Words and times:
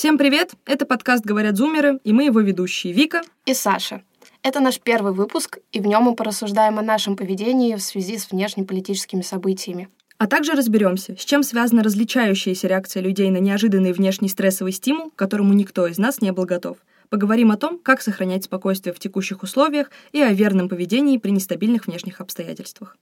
Всем 0.00 0.16
привет! 0.16 0.54
Это 0.64 0.86
подкаст 0.86 1.26
«Говорят 1.26 1.58
зумеры» 1.58 2.00
и 2.04 2.14
мы 2.14 2.24
его 2.24 2.40
ведущие 2.40 2.94
Вика 2.94 3.20
и 3.44 3.52
Саша. 3.52 4.02
Это 4.42 4.58
наш 4.60 4.80
первый 4.80 5.12
выпуск, 5.12 5.58
и 5.72 5.80
в 5.80 5.86
нем 5.86 6.04
мы 6.04 6.14
порассуждаем 6.14 6.78
о 6.78 6.82
нашем 6.82 7.16
поведении 7.16 7.74
в 7.74 7.82
связи 7.82 8.16
с 8.16 8.30
внешнеполитическими 8.30 9.20
событиями. 9.20 9.90
А 10.16 10.26
также 10.26 10.52
разберемся, 10.52 11.18
с 11.18 11.24
чем 11.26 11.42
связана 11.42 11.82
различающаяся 11.82 12.66
реакция 12.66 13.02
людей 13.02 13.28
на 13.28 13.36
неожиданный 13.40 13.92
внешний 13.92 14.30
стрессовый 14.30 14.72
стимул, 14.72 15.10
к 15.10 15.16
которому 15.16 15.52
никто 15.52 15.86
из 15.86 15.98
нас 15.98 16.22
не 16.22 16.32
был 16.32 16.46
готов. 16.46 16.78
Поговорим 17.10 17.50
о 17.50 17.58
том, 17.58 17.78
как 17.78 18.00
сохранять 18.00 18.44
спокойствие 18.44 18.94
в 18.94 18.98
текущих 18.98 19.42
условиях 19.42 19.90
и 20.12 20.22
о 20.22 20.32
верном 20.32 20.70
поведении 20.70 21.18
при 21.18 21.28
нестабильных 21.28 21.86
внешних 21.86 22.22
обстоятельствах. 22.22 22.96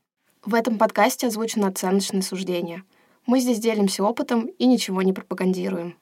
В 0.44 0.52
этом 0.52 0.78
подкасте 0.78 1.28
озвучено 1.28 1.68
оценочное 1.68 2.22
суждение. 2.22 2.82
Мы 3.24 3.38
здесь 3.38 3.60
делимся 3.60 4.02
опытом 4.02 4.46
и 4.46 4.66
ничего 4.66 5.02
не 5.02 5.12
пропагандируем. 5.12 5.94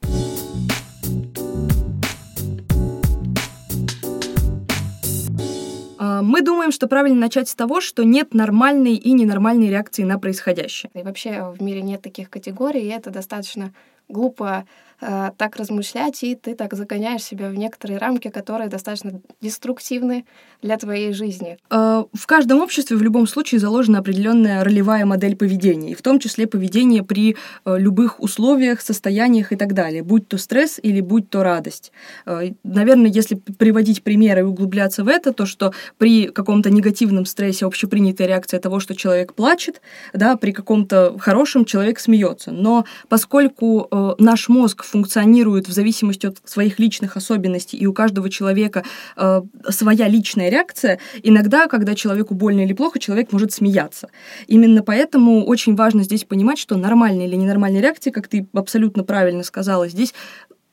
Мы 6.23 6.43
думаем, 6.43 6.73
что 6.73 6.87
правильно 6.89 7.21
начать 7.21 7.49
с 7.49 7.55
того, 7.55 7.81
что 7.81 8.05
нет 8.05 8.35
нормальной 8.35 8.95
и 8.95 9.13
ненормальной 9.13 9.69
реакции 9.69 10.03
на 10.03 10.19
происходящее. 10.19 10.91
И 10.95 11.03
вообще 11.03 11.53
в 11.57 11.63
мире 11.63 11.83
нет 11.83 12.03
таких 12.03 12.31
категорий, 12.31 12.83
и 12.83 12.89
это 12.89 13.11
достаточно 13.11 13.73
глупо 14.09 14.67
э, 15.01 15.31
так 15.37 15.57
размышлять, 15.57 16.23
и 16.23 16.35
ты 16.35 16.55
так 16.55 16.75
загоняешь 16.75 17.23
себя 17.23 17.49
в 17.49 17.55
некоторые 17.55 17.99
рамки, 17.99 18.29
которые 18.29 18.69
достаточно 18.69 19.21
деструктивны 19.41 20.25
для 20.63 20.77
твоей 20.79 21.13
жизни. 21.13 21.59
Э, 21.71 22.05
в 22.13 22.27
каждом 22.27 22.61
обществе 22.61 22.97
в 22.97 23.03
любом 23.03 23.27
случае 23.27 23.61
заложена 23.61 23.99
определенная 23.99 24.65
ролевая 24.65 25.05
модель 25.05 25.37
поведения, 25.37 25.95
в 25.95 26.03
том 26.03 26.19
числе 26.19 26.47
поведение 26.47 27.03
при 27.03 27.37
э, 27.65 27.79
любых 27.79 28.21
условиях, 28.21 28.81
состояниях 28.81 29.53
и 29.53 29.57
так 29.57 29.75
далее, 29.75 30.03
будь 30.03 30.29
то 30.29 30.39
стресс 30.39 30.79
или 30.83 31.01
будь 31.01 31.29
то 31.31 31.43
радость. 31.43 31.93
Наверное, 32.25 33.11
если 33.11 33.35
приводить 33.35 34.03
примеры 34.03 34.41
и 34.41 34.45
углубляться 34.45 35.05
в 35.05 35.09
это, 35.09 35.33
то 35.33 35.47
что 35.47 35.73
при 35.99 36.29
каком-то 36.29 36.71
негативном 36.71 37.27
стрессе 37.27 37.67
общепринятая 37.67 38.29
реакция 38.29 38.61
того, 38.61 38.81
что 38.81 38.95
человек 38.95 39.35
плачет, 39.35 39.81
да, 40.13 40.37
при 40.37 40.53
каком-то 40.53 41.17
хорошем 41.19 41.65
человек 41.65 42.01
смеется. 42.01 42.51
Но 42.51 42.85
поскольку 43.09 43.89
наш 44.19 44.49
мозг 44.49 44.85
функционирует 44.87 45.69
в 45.69 45.73
зависимости 45.73 46.27
от 46.27 46.39
своих 46.45 46.79
личных 46.79 47.17
особенностей, 47.17 47.77
и 47.77 47.87
у 47.87 47.93
каждого 47.93 48.31
человека 48.31 48.85
э, 49.17 49.43
своя 49.69 50.09
личная 50.09 50.49
реакция, 50.49 50.99
иногда, 51.23 51.67
когда 51.67 51.95
человеку 51.95 52.35
больно 52.35 52.61
или 52.61 52.73
плохо, 52.73 52.99
человек 52.99 53.33
может 53.33 53.53
смеяться. 53.53 54.09
Именно 54.47 54.83
поэтому 54.83 55.45
очень 55.45 55.75
важно 55.75 56.03
здесь 56.03 56.25
понимать, 56.25 56.59
что 56.59 56.77
нормальной 56.77 57.27
или 57.27 57.37
ненормальной 57.37 57.81
реакции, 57.81 58.11
как 58.11 58.29
ты 58.29 58.47
абсолютно 58.53 59.05
правильно 59.05 59.43
сказала, 59.43 59.89
здесь 59.89 60.15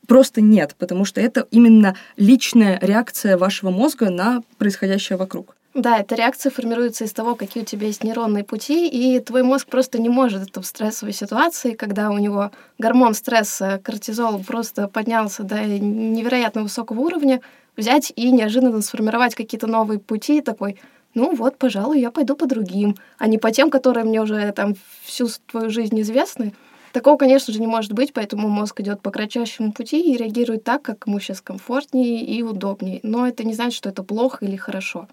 просто 0.08 0.42
нет, 0.42 0.76
потому 0.78 1.06
что 1.06 1.22
это 1.22 1.48
именно 1.52 1.96
личная 2.18 2.80
реакция 2.82 3.38
вашего 3.38 3.70
мозга 3.70 4.10
на 4.10 4.42
происходящее 4.58 5.18
вокруг. 5.18 5.56
Да, 5.74 5.98
эта 5.98 6.14
реакция 6.14 6.52
формируется 6.52 7.04
из 7.04 7.14
того, 7.14 7.36
какие 7.36 7.64
у 7.64 7.66
тебя 7.66 7.88
есть 7.88 8.04
нейронные 8.04 8.44
пути, 8.44 8.88
и 8.88 9.20
твой 9.20 9.42
мозг 9.42 9.68
просто 9.68 10.00
не 10.00 10.08
может 10.08 10.48
это 10.48 10.62
в 10.62 10.68
стрессовой 10.68 11.14
ситуации, 11.14 11.74
когда 11.74 12.12
у 12.12 12.20
него 12.20 12.52
гормон 12.78 13.16
стресса, 13.16 13.82
кортизол 13.84 14.44
просто 14.44 14.88
поднялся 14.88 15.42
до 15.42 15.66
невероятно 15.66 16.62
высокого 16.62 17.00
уровня, 17.00 17.42
взять 17.76 18.14
и 18.16 18.30
неожиданно 18.32 18.84
сформировать 18.84 19.34
какие-то 19.34 19.66
новые 19.66 20.00
пути, 20.00 20.42
такой, 20.42 20.80
ну 21.16 21.34
вот, 21.34 21.58
пожалуй, 21.58 22.00
я 22.00 22.12
пойду 22.12 22.36
по 22.36 22.46
другим, 22.46 22.96
а 23.18 23.26
не 23.26 23.40
по 23.40 23.52
тем, 23.52 23.72
которые 23.72 24.04
мне 24.04 24.22
уже 24.22 24.52
там 24.52 24.76
всю 25.04 25.28
твою 25.50 25.72
жизнь 25.72 26.00
известны. 26.02 26.54
Такого, 26.92 27.18
конечно 27.18 27.52
же, 27.52 27.60
не 27.60 27.66
может 27.66 27.94
быть, 27.94 28.14
поэтому 28.14 28.48
мозг 28.48 28.80
идет 28.80 29.02
по 29.02 29.10
кратчайшему 29.10 29.74
пути 29.74 30.00
и 30.00 30.18
реагирует 30.18 30.64
так, 30.64 30.84
как 30.84 31.08
ему 31.08 31.20
сейчас 31.20 31.42
комфортнее 31.42 32.24
и 32.24 32.44
удобнее. 32.44 33.00
Но 33.02 33.28
это 33.28 33.44
не 33.44 33.56
значит, 33.56 33.74
что 33.74 33.90
это 33.90 34.04
плохо 34.04 34.46
или 34.46 34.56
хорошо. 34.56 35.08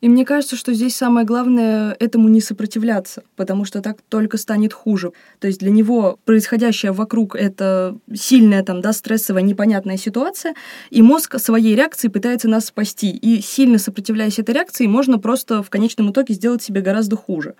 И 0.00 0.08
мне 0.08 0.24
кажется, 0.24 0.56
что 0.56 0.72
здесь 0.72 0.96
самое 0.96 1.26
главное 1.26 1.94
этому 2.00 2.28
не 2.28 2.40
сопротивляться, 2.40 3.22
потому 3.36 3.66
что 3.66 3.82
так 3.82 3.98
только 4.08 4.38
станет 4.38 4.72
хуже. 4.72 5.12
То 5.40 5.46
есть 5.46 5.60
для 5.60 5.70
него 5.70 6.18
происходящее 6.24 6.92
вокруг— 6.92 7.34
это 7.36 7.96
сильная, 8.14 8.62
там, 8.62 8.80
да, 8.80 8.92
стрессовая, 8.94 9.42
непонятная 9.42 9.98
ситуация, 9.98 10.54
и 10.88 11.02
мозг 11.02 11.38
своей 11.38 11.74
реакцией 11.76 12.10
пытается 12.10 12.48
нас 12.48 12.66
спасти. 12.66 13.10
И 13.10 13.42
сильно 13.42 13.78
сопротивляясь 13.78 14.38
этой 14.38 14.54
реакции, 14.54 14.86
можно 14.86 15.18
просто 15.18 15.62
в 15.62 15.68
конечном 15.68 16.10
итоге 16.12 16.32
сделать 16.34 16.62
себе 16.62 16.80
гораздо 16.80 17.16
хуже. 17.16 17.54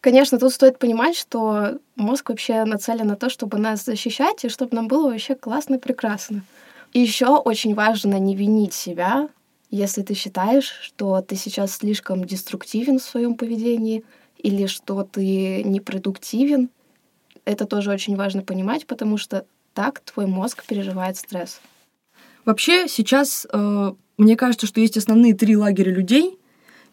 Конечно, 0.00 0.38
тут 0.38 0.52
стоит 0.52 0.78
понимать, 0.78 1.16
что 1.16 1.78
мозг 1.96 2.28
вообще 2.28 2.64
нацелен 2.64 3.08
на 3.08 3.16
то, 3.16 3.28
чтобы 3.28 3.58
нас 3.58 3.84
защищать, 3.84 4.44
и 4.44 4.48
чтобы 4.48 4.74
нам 4.74 4.88
было 4.88 5.10
вообще 5.10 5.34
классно 5.34 5.74
и 5.74 5.78
прекрасно. 5.78 6.42
И 6.92 7.00
еще 7.00 7.36
очень 7.36 7.74
важно 7.74 8.18
не 8.18 8.34
винить 8.34 8.72
себя 8.72 9.28
если 9.70 10.02
ты 10.02 10.14
считаешь, 10.14 10.72
что 10.82 11.20
ты 11.20 11.36
сейчас 11.36 11.76
слишком 11.76 12.24
деструктивен 12.24 12.98
в 12.98 13.02
своем 13.02 13.34
поведении 13.34 14.04
или 14.38 14.66
что 14.66 15.02
ты 15.02 15.62
непродуктивен, 15.64 16.70
это 17.44 17.64
тоже 17.66 17.90
очень 17.90 18.16
важно 18.16 18.42
понимать, 18.42 18.86
потому 18.86 19.16
что 19.16 19.46
так 19.74 20.00
твой 20.00 20.26
мозг 20.26 20.64
переживает 20.66 21.16
стресс. 21.16 21.60
Вообще 22.44 22.88
сейчас 22.88 23.46
э, 23.52 23.92
мне 24.16 24.36
кажется, 24.36 24.66
что 24.66 24.80
есть 24.80 24.96
основные 24.96 25.34
три 25.34 25.56
лагеря 25.56 25.92
людей, 25.92 26.38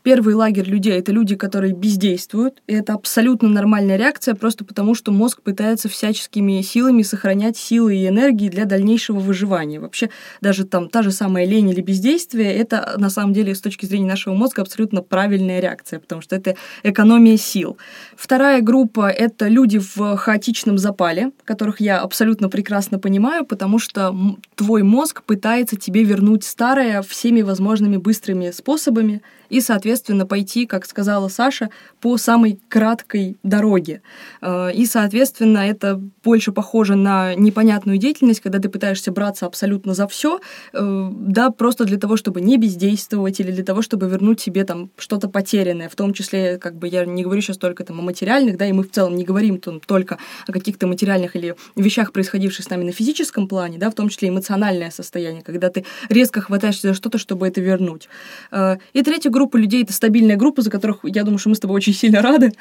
Первый 0.03 0.35
лагерь 0.35 0.69
людей— 0.69 0.91
это 0.99 1.13
люди, 1.13 1.37
которые 1.37 1.73
бездействуют, 1.73 2.61
и 2.67 2.73
это 2.73 2.93
абсолютно 2.93 3.47
нормальная 3.47 3.95
реакция, 3.95 4.35
просто 4.35 4.65
потому 4.65 4.95
что 4.95 5.13
мозг 5.13 5.41
пытается 5.41 5.87
всяческими 5.87 6.61
силами 6.61 7.03
сохранять 7.03 7.55
силы 7.55 7.95
и 7.95 8.07
энергии 8.07 8.49
для 8.49 8.65
дальнейшего 8.65 9.19
выживания. 9.19 9.79
Вообще, 9.79 10.09
даже 10.41 10.65
там 10.65 10.89
та 10.89 11.03
же 11.03 11.11
самая 11.11 11.45
лень 11.45 11.69
или 11.69 11.79
бездействие— 11.79 12.53
это 12.53 12.95
на 12.97 13.09
самом 13.09 13.31
деле 13.31 13.55
с 13.55 13.61
точки 13.61 13.85
зрения 13.85 14.07
нашего 14.07 14.33
мозга 14.33 14.61
абсолютно 14.61 15.01
правильная 15.01 15.61
реакция, 15.61 15.99
потому 15.99 16.21
что 16.21 16.35
это 16.35 16.57
экономия 16.83 17.37
сил. 17.37 17.77
Вторая 18.17 18.59
группа— 18.59 19.09
это 19.09 19.47
люди 19.47 19.79
в 19.79 20.17
хаотичном 20.17 20.77
запале, 20.77 21.31
которых 21.45 21.79
я 21.79 22.01
абсолютно 22.01 22.49
прекрасно 22.49 22.99
понимаю, 22.99 23.45
потому 23.45 23.79
что 23.79 24.13
твой 24.55 24.83
мозг 24.83 25.23
пытается 25.23 25.77
тебе 25.77 26.03
вернуть 26.03 26.43
старое 26.43 27.01
всеми 27.03 27.41
возможными 27.41 27.95
быстрыми 27.95 28.51
способами, 28.51 29.21
и, 29.53 29.61
соответственно, 29.61 30.25
пойти, 30.25 30.65
как 30.65 30.83
сказала 30.87 31.27
Саша, 31.27 31.69
по 32.01 32.17
самой 32.17 32.59
краткой 32.69 33.37
дороге. 33.43 34.01
Э, 34.41 34.73
и, 34.73 34.87
соответственно, 34.87 35.59
это 35.59 36.01
больше 36.23 36.51
похоже 36.51 36.95
на 36.95 37.35
непонятную 37.35 37.99
деятельность, 37.99 38.41
когда 38.41 38.57
ты 38.57 38.67
пытаешься 38.67 39.11
браться 39.11 39.45
абсолютно 39.45 39.93
за 39.93 40.07
все, 40.07 40.39
э, 40.73 41.09
да, 41.13 41.51
просто 41.51 41.85
для 41.85 41.99
того, 41.99 42.17
чтобы 42.17 42.41
не 42.41 42.57
бездействовать 42.57 43.39
или 43.39 43.51
для 43.51 43.63
того, 43.63 43.83
чтобы 43.83 44.07
вернуть 44.09 44.41
себе 44.41 44.63
там 44.63 44.89
что-то 44.97 45.29
потерянное, 45.29 45.87
в 45.87 45.95
том 45.95 46.13
числе, 46.13 46.57
как 46.57 46.75
бы 46.75 46.87
я 46.87 47.05
не 47.05 47.21
говорю 47.23 47.41
сейчас 47.41 47.57
только 47.57 47.83
там 47.83 47.99
о 47.99 48.01
материальных, 48.01 48.57
да, 48.57 48.65
и 48.65 48.71
мы 48.71 48.81
в 48.81 48.89
целом 48.89 49.15
не 49.15 49.23
говорим 49.23 49.59
там, 49.59 49.79
только 49.79 50.17
о 50.47 50.51
каких-то 50.51 50.87
материальных 50.87 51.35
или 51.35 51.55
вещах, 51.75 52.11
происходивших 52.11 52.65
с 52.65 52.69
нами 52.71 52.85
на 52.85 52.91
физическом 52.91 53.47
плане, 53.47 53.77
да, 53.77 53.91
в 53.91 53.93
том 53.93 54.09
числе 54.09 54.29
эмоциональное 54.29 54.89
состояние, 54.89 55.43
когда 55.43 55.69
ты 55.69 55.85
резко 56.09 56.41
хватаешься 56.41 56.87
за 56.87 56.93
что-то, 56.95 57.19
чтобы 57.19 57.47
это 57.47 57.61
вернуть. 57.61 58.09
Э, 58.51 58.77
и 58.93 59.03
третья 59.03 59.29
группа 59.29 59.42
группа 59.43 59.57
людей— 59.57 59.83
это 59.83 59.91
стабильная 59.91 60.37
группа, 60.37 60.61
за 60.61 60.71
которых, 60.71 60.99
я 61.03 61.23
думаю, 61.23 61.37
что 61.37 61.49
мы 61.49 61.55
с 61.55 61.59
тобой 61.59 61.75
очень 61.75 61.93
сильно 61.93 62.21
рады. 62.21 62.53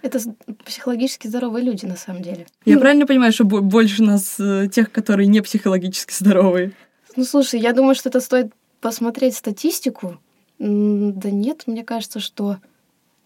Это 0.00 0.18
психологически 0.64 1.26
здоровые 1.26 1.64
люди, 1.64 1.84
на 1.84 1.96
самом 1.96 2.22
деле. 2.22 2.46
Я 2.64 2.78
правильно 2.78 3.06
понимаю, 3.06 3.32
что 3.32 3.44
больше 3.44 4.02
нас 4.02 4.36
э, 4.38 4.68
тех, 4.72 4.90
которые 4.90 5.26
не 5.26 5.42
психологически 5.42 6.14
здоровые? 6.14 6.72
Ну, 7.16 7.24
слушай, 7.24 7.60
я 7.60 7.72
думаю, 7.72 7.94
что 7.94 8.08
это 8.08 8.20
стоит 8.20 8.52
посмотреть 8.80 9.36
статистику. 9.36 10.18
Да 10.58 11.30
нет, 11.30 11.64
мне 11.66 11.84
кажется, 11.84 12.20
что 12.20 12.58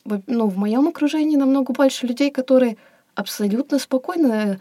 ну, 0.04 0.48
в 0.48 0.56
моем 0.56 0.88
окружении 0.88 1.36
намного 1.36 1.72
больше 1.72 2.06
людей, 2.06 2.30
которые 2.30 2.76
абсолютно 3.14 3.78
спокойно 3.78 4.58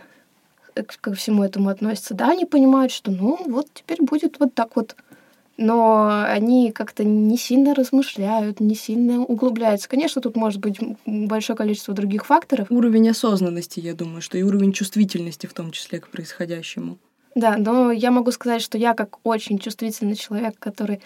э, 0.76 0.84
ко 0.84 1.14
всему 1.14 1.44
этому 1.44 1.70
относятся. 1.70 2.14
Да, 2.14 2.30
они 2.30 2.46
понимают, 2.46 2.92
что 2.92 3.12
ну 3.12 3.40
вот 3.46 3.68
теперь 3.74 4.02
будет 4.02 4.40
вот 4.40 4.54
так 4.54 4.76
вот 4.76 4.96
но 5.58 6.24
они 6.28 6.72
как-то 6.72 7.04
не 7.04 7.38
сильно 7.38 7.74
размышляют, 7.74 8.60
не 8.60 8.76
сильно 8.76 9.22
углубляются. 9.22 9.90
Конечно, 9.90 10.22
тут 10.22 10.36
может 10.36 10.60
быть 10.60 10.80
большое 11.06 11.58
количество 11.58 11.94
других 11.94 12.26
факторов. 12.26 12.68
Уровень 12.70 13.10
осознанности, 13.10 13.80
я 13.80 13.94
думаю, 13.94 14.22
что 14.22 14.38
и 14.38 14.44
уровень 14.44 14.72
чувствительности 14.72 15.48
в 15.48 15.54
том 15.54 15.72
числе 15.72 16.00
к 16.00 16.10
происходящему. 16.10 16.98
Да, 17.36 17.58
но 17.58 17.92
я 17.92 18.12
могу 18.12 18.32
сказать, 18.32 18.62
что 18.62 18.78
я 18.78 18.94
как 18.94 19.18
очень 19.24 19.60
чувствительный 19.60 20.16
человек, 20.16 20.56
который 20.60 21.02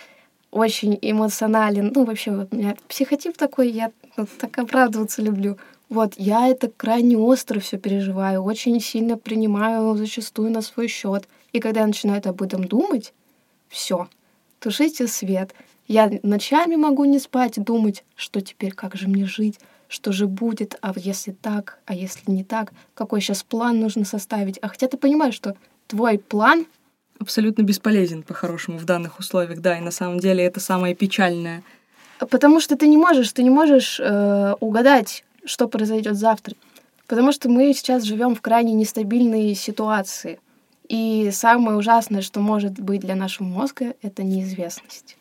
очень 0.51 0.97
эмоционален, 1.01 1.91
ну 1.95 2.03
вообще 2.03 2.31
вот 2.31 2.49
у 2.51 2.55
меня 2.57 2.75
психотип 2.87 3.37
такой, 3.37 3.69
я 3.69 3.91
вот, 4.17 4.29
так 4.37 4.57
оправдываться 4.57 5.21
люблю. 5.21 5.57
Вот, 5.89 6.13
я 6.17 6.47
это 6.47 6.69
крайне 6.69 7.17
остро 7.17 7.59
все 7.59 7.77
переживаю, 7.77 8.43
очень 8.43 8.79
сильно 8.79 9.17
принимаю 9.17 9.95
зачастую 9.95 10.51
на 10.51 10.61
свой 10.61 10.87
счет. 10.87 11.27
И 11.51 11.59
когда 11.59 11.81
я 11.81 11.87
начинаю 11.87 12.21
об 12.23 12.41
этом 12.41 12.65
думать, 12.65 13.13
все, 13.67 14.07
тушите 14.61 15.07
свет. 15.07 15.53
Я 15.87 16.09
ночами 16.23 16.75
могу 16.75 17.03
не 17.05 17.19
спать, 17.19 17.61
думать, 17.61 18.05
что 18.15 18.39
теперь, 18.39 18.71
как 18.71 18.95
же 18.95 19.09
мне 19.09 19.25
жить, 19.25 19.59
что 19.89 20.13
же 20.13 20.27
будет, 20.27 20.77
а 20.81 20.93
если 20.95 21.31
так, 21.31 21.79
а 21.85 21.93
если 21.93 22.31
не 22.31 22.45
так, 22.45 22.71
какой 22.93 23.19
сейчас 23.19 23.43
план 23.43 23.79
нужно 23.81 24.05
составить. 24.05 24.57
А 24.61 24.69
хотя 24.69 24.87
ты 24.87 24.95
понимаешь, 24.97 25.33
что 25.33 25.57
твой 25.87 26.17
план 26.17 26.65
абсолютно 27.19 27.63
бесполезен 27.63 28.23
по-хорошему 28.23 28.77
в 28.77 28.85
данных 28.85 29.19
условиях, 29.19 29.59
да, 29.59 29.77
и 29.77 29.81
на 29.81 29.91
самом 29.91 30.19
деле 30.19 30.45
это 30.45 30.59
самое 30.59 30.95
печальное. 30.95 31.63
Потому 32.19 32.61
что 32.61 32.77
ты 32.77 32.87
не 32.87 32.97
можешь, 32.97 33.31
ты 33.33 33.43
не 33.43 33.49
можешь 33.49 33.99
э, 33.99 34.55
угадать, 34.59 35.25
что 35.43 35.67
произойдет 35.67 36.15
завтра. 36.15 36.55
Потому 37.07 37.31
что 37.31 37.49
мы 37.49 37.73
сейчас 37.73 38.03
живем 38.03 38.35
в 38.35 38.41
крайне 38.41 38.73
нестабильной 38.73 39.53
ситуации. 39.55 40.39
И 40.91 41.29
самое 41.31 41.77
ужасное, 41.77 42.21
что 42.21 42.41
может 42.41 42.73
быть 42.73 42.99
для 42.99 43.15
нашего 43.15 43.47
мозга, 43.47 43.93
это 44.01 44.23
неизвестность 44.23 45.15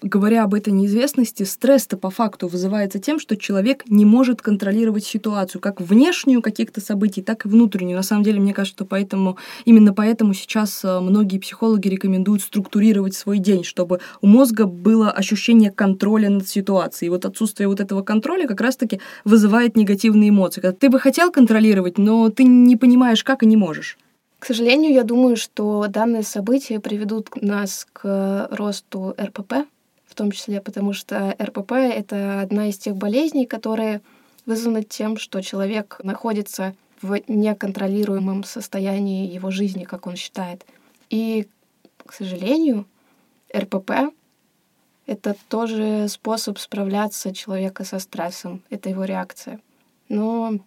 говоря 0.00 0.44
об 0.44 0.54
этой 0.54 0.72
неизвестности, 0.72 1.42
стресс-то 1.42 1.96
по 1.96 2.08
факту 2.08 2.46
вызывается 2.46 3.00
тем, 3.00 3.18
что 3.18 3.36
человек 3.36 3.82
не 3.88 4.04
может 4.04 4.42
контролировать 4.42 5.04
ситуацию, 5.04 5.60
как 5.60 5.80
внешнюю 5.80 6.40
каких-то 6.40 6.80
событий, 6.80 7.20
так 7.20 7.44
и 7.44 7.48
внутреннюю. 7.48 7.96
На 7.96 8.04
самом 8.04 8.22
деле, 8.22 8.38
мне 8.38 8.54
кажется, 8.54 8.76
что 8.76 8.84
поэтому, 8.84 9.38
именно 9.64 9.92
поэтому 9.92 10.34
сейчас 10.34 10.84
э, 10.84 11.00
многие 11.00 11.38
психологи 11.38 11.88
рекомендуют 11.88 12.42
структурировать 12.42 13.14
свой 13.14 13.40
день, 13.40 13.64
чтобы 13.64 13.98
у 14.20 14.28
мозга 14.28 14.66
было 14.66 15.10
ощущение 15.10 15.72
контроля 15.72 16.30
над 16.30 16.48
ситуацией. 16.48 17.08
И 17.08 17.10
вот 17.10 17.24
отсутствие 17.24 17.66
вот 17.66 17.80
этого 17.80 18.02
контроля 18.02 18.46
как 18.46 18.60
раз-таки 18.60 19.00
вызывает 19.24 19.76
негативные 19.76 20.30
эмоции. 20.30 20.60
Когда 20.60 20.76
ты 20.76 20.90
бы 20.90 21.00
хотел 21.00 21.32
контролировать, 21.32 21.98
но 21.98 22.28
ты 22.28 22.44
не 22.44 22.76
понимаешь, 22.76 23.24
как 23.24 23.42
и 23.42 23.46
не 23.46 23.56
можешь. 23.56 23.98
К 24.38 24.46
сожалению, 24.46 24.92
я 24.92 25.04
думаю, 25.04 25.36
что 25.36 25.86
данные 25.88 26.22
события 26.22 26.80
приведут 26.80 27.42
нас 27.42 27.86
к 27.92 28.48
росту 28.50 29.14
РПП, 29.20 29.66
том 30.18 30.32
числе 30.32 30.60
потому 30.60 30.92
что 30.92 31.36
РПП— 31.40 31.72
это 31.72 32.40
одна 32.40 32.68
из 32.68 32.76
тех 32.76 32.96
болезней, 32.96 33.46
которые 33.46 34.00
вызваны 34.46 34.82
тем, 34.82 35.16
что 35.16 35.40
человек 35.42 36.00
находится 36.02 36.74
в 37.00 37.20
неконтролируемом 37.28 38.42
состоянии 38.42 39.32
его 39.32 39.52
жизни, 39.52 39.84
как 39.84 40.08
он 40.08 40.16
считает. 40.16 40.66
И, 41.08 41.46
к 42.04 42.12
сожалению, 42.12 42.84
РПП— 43.56 44.12
это 45.06 45.36
тоже 45.48 46.08
способ 46.08 46.58
справляться 46.58 47.32
человека 47.32 47.84
со 47.84 48.00
стрессом. 48.00 48.62
Это 48.70 48.88
его 48.88 49.04
реакция. 49.04 49.60
Но 50.08 50.58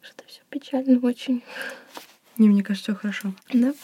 что 0.00 0.24
все 0.26 0.40
печально 0.48 0.98
очень. 1.06 1.42
Не, 2.38 2.48
мне 2.48 2.62
кажется, 2.62 2.92
все 2.92 3.00
хорошо. 3.00 3.32
Да? 3.52 3.74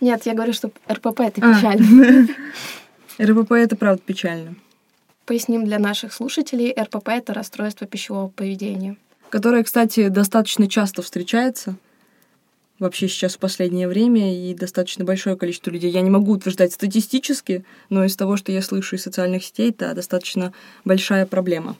Нет, 0.00 0.24
я 0.26 0.34
говорю, 0.34 0.52
что 0.52 0.70
РПП— 0.90 1.20
это 1.20 1.40
а. 1.42 1.54
печально. 1.54 2.28
РПП— 3.20 3.52
это 3.52 3.76
правда 3.76 4.02
печально. 4.04 4.54
Поясним 5.26 5.64
для 5.64 5.78
наших 5.78 6.12
слушателей, 6.12 6.74
РПП— 6.78 7.08
это 7.10 7.34
расстройство 7.34 7.86
пищевого 7.86 8.28
поведения. 8.28 8.96
Которое, 9.28 9.62
кстати, 9.62 10.08
достаточно 10.08 10.68
часто 10.68 11.02
встречается 11.02 11.76
вообще 12.80 13.08
сейчас 13.08 13.36
в 13.36 13.38
последнее 13.38 13.86
время, 13.86 14.34
и 14.34 14.54
достаточно 14.54 15.04
большое 15.04 15.36
количество 15.36 15.70
людей. 15.70 15.90
Я 15.90 16.00
не 16.00 16.10
могу 16.10 16.32
утверждать 16.32 16.72
статистически, 16.72 17.64
но 17.90 18.04
из 18.04 18.16
того, 18.16 18.36
что 18.36 18.50
я 18.50 18.62
слышу 18.62 18.96
из 18.96 19.02
социальных 19.02 19.44
сетей, 19.44 19.70
это 19.70 19.94
достаточно 19.94 20.52
большая 20.84 21.26
проблема. 21.26 21.76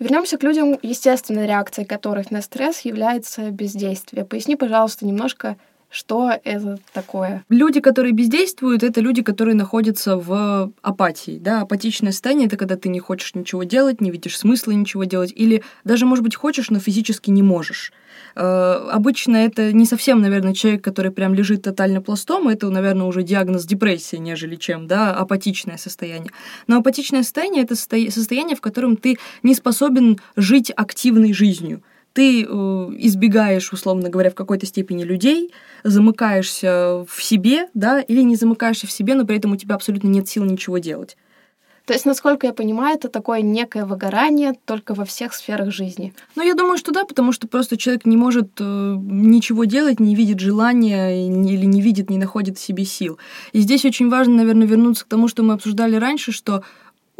Вернемся 0.00 0.38
к 0.38 0.42
людям, 0.42 0.78
естественной 0.80 1.46
реакцией 1.46 1.86
которых 1.86 2.30
на 2.30 2.40
стресс 2.40 2.80
является 2.80 3.50
бездействие. 3.50 4.24
Поясни, 4.24 4.56
пожалуйста, 4.56 5.06
немножко, 5.06 5.58
что 5.90 6.30
это 6.44 6.78
такое? 6.92 7.44
Люди, 7.48 7.80
которые 7.80 8.12
бездействуют, 8.12 8.84
это 8.84 9.00
люди, 9.00 9.22
которые 9.22 9.56
находятся 9.56 10.16
в 10.16 10.72
апатии. 10.82 11.38
Да? 11.40 11.62
Апатичное 11.62 12.12
состояние— 12.12 12.46
это 12.48 12.56
когда 12.56 12.76
ты 12.76 12.88
не 12.88 13.00
хочешь 13.00 13.34
ничего 13.34 13.64
делать, 13.64 14.00
не 14.00 14.12
видишь 14.12 14.38
смысла 14.38 14.70
ничего 14.70 15.02
делать, 15.02 15.32
или 15.34 15.64
даже, 15.82 16.06
может 16.06 16.22
быть, 16.22 16.36
хочешь, 16.36 16.70
но 16.70 16.78
физически 16.78 17.30
не 17.30 17.42
можешь. 17.42 17.92
Э, 18.36 18.88
обычно 18.92 19.36
это 19.36 19.72
не 19.72 19.84
совсем, 19.84 20.20
наверное, 20.20 20.54
человек, 20.54 20.84
который 20.84 21.10
прям 21.10 21.34
лежит 21.34 21.62
тотально 21.62 22.00
пластом, 22.00 22.46
это, 22.46 22.70
наверное, 22.70 23.06
уже 23.06 23.24
диагноз 23.24 23.64
депрессии, 23.64 24.16
нежели 24.16 24.54
чем, 24.54 24.86
да, 24.86 25.12
апатичное 25.12 25.76
состояние. 25.76 26.30
Но 26.68 26.78
апатичное 26.78 27.24
состояние— 27.24 27.62
это 27.64 27.74
состояние, 27.74 28.54
в 28.54 28.60
котором 28.60 28.96
ты 28.96 29.18
не 29.42 29.54
способен 29.54 30.20
жить 30.36 30.70
активной 30.74 31.32
жизнью 31.32 31.82
ты 32.12 32.42
э, 32.42 32.46
избегаешь, 32.46 33.72
условно 33.72 34.08
говоря, 34.08 34.30
в 34.30 34.34
какой-то 34.34 34.66
степени 34.66 35.04
людей, 35.04 35.52
замыкаешься 35.84 37.04
в 37.08 37.22
себе, 37.22 37.68
да, 37.74 38.00
или 38.00 38.22
не 38.22 38.36
замыкаешься 38.36 38.86
в 38.86 38.92
себе, 38.92 39.14
но 39.14 39.24
при 39.24 39.36
этом 39.36 39.52
у 39.52 39.56
тебя 39.56 39.74
абсолютно 39.74 40.08
нет 40.08 40.28
сил 40.28 40.44
ничего 40.44 40.78
делать. 40.78 41.16
То 41.90 41.94
есть, 41.94 42.06
насколько 42.06 42.46
я 42.46 42.52
понимаю, 42.52 42.96
это 42.96 43.08
такое 43.08 43.40
некое 43.40 43.84
выгорание 43.84 44.54
только 44.64 44.94
во 44.94 45.04
всех 45.04 45.34
сферах 45.34 45.72
жизни. 45.72 46.12
Ну, 46.36 46.42
я 46.44 46.54
думаю, 46.54 46.78
что 46.78 46.92
да, 46.92 47.04
потому 47.04 47.32
что 47.32 47.48
просто 47.48 47.76
человек 47.76 48.06
не 48.06 48.16
может 48.16 48.50
э, 48.60 48.96
ничего 48.96 49.64
делать, 49.64 49.98
не 49.98 50.14
видит 50.14 50.38
желания 50.38 51.26
или 51.26 51.64
не 51.64 51.80
видит, 51.80 52.08
не 52.08 52.18
находит 52.18 52.58
в 52.58 52.60
себе 52.60 52.84
сил. 52.84 53.18
И 53.52 53.60
здесь 53.60 53.84
очень 53.84 54.08
важно, 54.08 54.36
наверное, 54.36 54.68
вернуться 54.68 55.04
к 55.04 55.08
тому, 55.08 55.26
что 55.26 55.42
мы 55.42 55.54
обсуждали 55.54 55.96
раньше, 55.96 56.30
что 56.30 56.62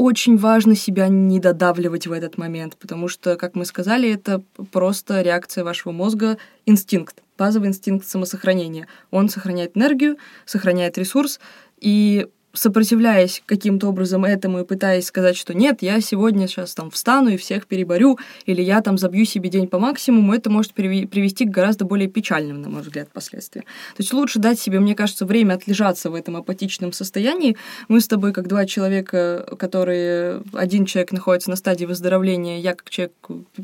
очень 0.00 0.38
важно 0.38 0.74
себя 0.74 1.08
не 1.08 1.40
додавливать 1.40 2.06
в 2.06 2.12
этот 2.12 2.38
момент, 2.38 2.78
потому 2.78 3.06
что, 3.06 3.36
как 3.36 3.54
мы 3.54 3.66
сказали, 3.66 4.10
это 4.10 4.42
просто 4.72 5.20
реакция 5.20 5.62
вашего 5.62 5.92
мозга, 5.92 6.38
инстинкт, 6.64 7.22
базовый 7.36 7.68
инстинкт 7.68 8.06
самосохранения. 8.06 8.86
Он 9.10 9.28
сохраняет 9.28 9.76
энергию, 9.76 10.16
сохраняет 10.46 10.96
ресурс, 10.96 11.38
и 11.78 12.28
сопротивляясь 12.52 13.42
каким-то 13.46 13.88
образом 13.88 14.24
этому 14.24 14.60
и 14.60 14.64
пытаясь 14.64 15.06
сказать, 15.06 15.36
что 15.36 15.54
нет, 15.54 15.82
я 15.82 16.00
сегодня 16.00 16.48
сейчас 16.48 16.74
там 16.74 16.90
встану 16.90 17.30
и 17.30 17.36
всех 17.36 17.66
переборю, 17.66 18.18
или 18.46 18.62
я 18.62 18.80
там 18.80 18.98
забью 18.98 19.24
себе 19.24 19.48
день 19.48 19.68
по 19.68 19.78
максимуму, 19.78 20.34
это 20.34 20.50
может 20.50 20.72
привести 20.72 21.44
к 21.44 21.50
гораздо 21.50 21.84
более 21.84 22.08
печальным, 22.08 22.62
на 22.62 22.68
мой 22.68 22.82
взгляд, 22.82 23.10
последствиям. 23.12 23.64
То 23.96 24.02
есть 24.02 24.12
лучше 24.12 24.38
дать 24.38 24.58
себе, 24.58 24.80
мне 24.80 24.94
кажется, 24.94 25.26
время 25.26 25.54
отлежаться 25.54 26.10
в 26.10 26.14
этом 26.14 26.36
апатичном 26.36 26.92
состоянии. 26.92 27.56
Мы 27.88 28.00
с 28.00 28.08
тобой, 28.08 28.32
как 28.32 28.48
два 28.48 28.66
человека, 28.66 29.56
которые... 29.58 30.42
Один 30.52 30.86
человек 30.86 31.12
находится 31.12 31.50
на 31.50 31.56
стадии 31.56 31.84
выздоровления, 31.84 32.58
я 32.58 32.74
как 32.74 32.90
человек, 32.90 33.14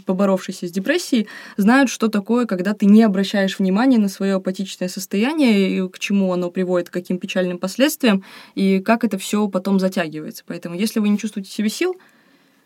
поборовшийся 0.04 0.68
с 0.68 0.70
депрессией, 0.70 1.26
знают, 1.56 1.90
что 1.90 2.08
такое, 2.08 2.46
когда 2.46 2.72
ты 2.72 2.86
не 2.86 3.02
обращаешь 3.02 3.58
внимания 3.58 3.98
на 3.98 4.08
свое 4.08 4.34
апатичное 4.34 4.88
состояние, 4.88 5.70
и 5.70 5.88
к 5.88 5.98
чему 5.98 6.32
оно 6.32 6.50
приводит, 6.50 6.90
к 6.90 6.92
каким 6.92 7.18
печальным 7.18 7.58
последствиям, 7.58 8.24
и 8.54 8.75
как 8.80 9.04
это 9.04 9.18
все 9.18 9.48
потом 9.48 9.78
затягивается. 9.78 10.44
Поэтому, 10.46 10.74
если 10.74 11.00
вы 11.00 11.08
не 11.08 11.18
чувствуете 11.18 11.50
себе 11.50 11.68
сил, 11.68 11.96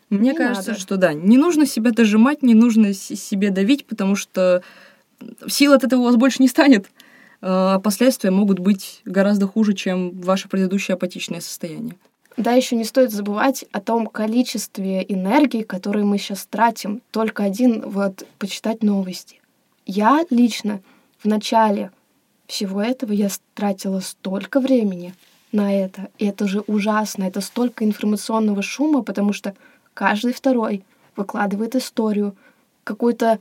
мне 0.09 0.31
не 0.31 0.37
кажется, 0.37 0.71
надо. 0.71 0.81
что 0.81 0.97
да, 0.97 1.13
не 1.13 1.37
нужно 1.37 1.65
себя 1.65 1.91
дожимать, 1.91 2.43
не 2.43 2.53
нужно 2.53 2.93
себе 2.93 3.49
давить, 3.49 3.85
потому 3.85 4.15
что 4.15 4.61
сил 5.47 5.73
от 5.73 5.83
этого 5.83 6.01
у 6.01 6.03
вас 6.03 6.15
больше 6.15 6.41
не 6.41 6.47
станет. 6.47 6.87
А 7.41 7.79
последствия 7.79 8.29
могут 8.29 8.59
быть 8.59 9.01
гораздо 9.05 9.47
хуже, 9.47 9.73
чем 9.73 10.11
ваше 10.19 10.47
предыдущее 10.47 10.93
апатичное 10.93 11.41
состояние. 11.41 11.95
Да, 12.37 12.51
еще 12.53 12.75
не 12.75 12.85
стоит 12.85 13.11
забывать 13.11 13.65
о 13.71 13.81
том 13.81 14.07
количестве 14.07 15.03
энергии, 15.07 15.63
которую 15.63 16.05
мы 16.05 16.17
сейчас 16.17 16.45
тратим. 16.45 17.01
Только 17.11 17.43
один 17.43 17.81
вот 17.81 18.25
почитать 18.37 18.83
новости. 18.83 19.41
Я 19.85 20.25
лично 20.29 20.81
в 21.19 21.25
начале 21.25 21.91
всего 22.47 22.81
этого 22.81 23.11
я 23.11 23.29
тратила 23.53 24.01
столько 24.01 24.59
времени, 24.59 25.13
на 25.51 25.73
это. 25.73 26.09
И 26.17 26.25
это 26.25 26.47
же 26.47 26.61
ужасно. 26.61 27.23
Это 27.23 27.41
столько 27.41 27.83
информационного 27.83 28.61
шума, 28.61 29.03
потому 29.03 29.33
что 29.33 29.53
каждый 29.93 30.33
второй 30.33 30.83
выкладывает 31.15 31.75
историю, 31.75 32.35
какую-то 32.83 33.39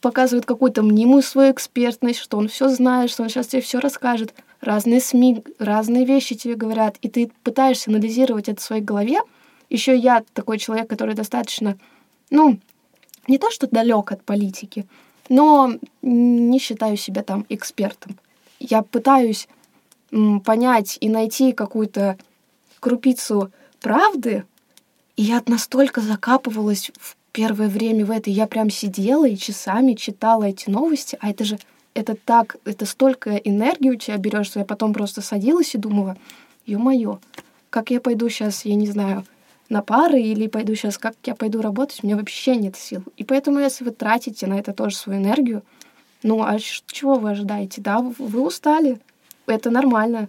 показывает 0.00 0.46
какую-то 0.46 0.82
мнимую 0.82 1.22
свою 1.22 1.52
экспертность, 1.52 2.20
что 2.20 2.38
он 2.38 2.48
все 2.48 2.68
знает, 2.68 3.10
что 3.10 3.24
он 3.24 3.28
сейчас 3.28 3.48
тебе 3.48 3.62
все 3.62 3.80
расскажет. 3.80 4.32
Разные 4.60 5.00
СМИ, 5.00 5.42
разные 5.58 6.04
вещи 6.04 6.34
тебе 6.34 6.54
говорят, 6.54 6.96
и 7.00 7.08
ты 7.08 7.30
пытаешься 7.42 7.90
анализировать 7.90 8.48
это 8.48 8.60
в 8.60 8.64
своей 8.64 8.82
голове. 8.82 9.18
Еще 9.70 9.96
я 9.96 10.24
такой 10.34 10.58
человек, 10.58 10.88
который 10.88 11.14
достаточно, 11.14 11.76
ну, 12.30 12.58
не 13.26 13.38
то 13.38 13.50
что 13.50 13.66
далек 13.66 14.12
от 14.12 14.22
политики, 14.22 14.86
но 15.28 15.74
не 16.00 16.58
считаю 16.58 16.96
себя 16.96 17.22
там 17.22 17.44
экспертом. 17.48 18.16
Я 18.60 18.82
пытаюсь 18.82 19.48
понять 20.44 20.98
и 21.00 21.08
найти 21.08 21.52
какую-то 21.52 22.16
крупицу 22.80 23.50
правды, 23.80 24.44
и 25.16 25.22
я 25.22 25.42
настолько 25.46 26.00
закапывалась 26.00 26.90
в 26.98 27.16
первое 27.32 27.68
время 27.68 28.04
в 28.04 28.10
это, 28.10 28.30
я 28.30 28.46
прям 28.46 28.70
сидела 28.70 29.28
и 29.28 29.36
часами 29.36 29.94
читала 29.94 30.44
эти 30.44 30.70
новости, 30.70 31.18
а 31.20 31.30
это 31.30 31.44
же 31.44 31.58
это 31.94 32.14
так, 32.14 32.56
это 32.64 32.86
столько 32.86 33.36
энергии 33.36 33.90
у 33.90 33.96
тебя 33.96 34.16
берешь, 34.18 34.46
что 34.46 34.60
я 34.60 34.64
потом 34.64 34.92
просто 34.92 35.20
садилась 35.20 35.74
и 35.74 35.78
думала, 35.78 36.16
ё-моё, 36.66 37.18
как 37.70 37.90
я 37.90 38.00
пойду 38.00 38.28
сейчас, 38.28 38.64
я 38.64 38.76
не 38.76 38.86
знаю, 38.86 39.24
на 39.68 39.82
пары 39.82 40.20
или 40.20 40.46
пойду 40.46 40.74
сейчас, 40.74 40.96
как 40.96 41.14
я 41.24 41.34
пойду 41.34 41.60
работать, 41.60 42.00
у 42.02 42.06
меня 42.06 42.16
вообще 42.16 42.56
нет 42.56 42.76
сил. 42.76 43.02
И 43.16 43.24
поэтому, 43.24 43.58
если 43.58 43.84
вы 43.84 43.90
тратите 43.90 44.46
на 44.46 44.58
это 44.58 44.72
тоже 44.72 44.96
свою 44.96 45.20
энергию, 45.20 45.62
ну, 46.22 46.42
а 46.42 46.58
чего 46.58 47.16
вы 47.16 47.30
ожидаете? 47.30 47.80
Да, 47.80 48.00
вы 48.00 48.40
устали, 48.40 48.98
это 49.50 49.70
нормально. 49.70 50.28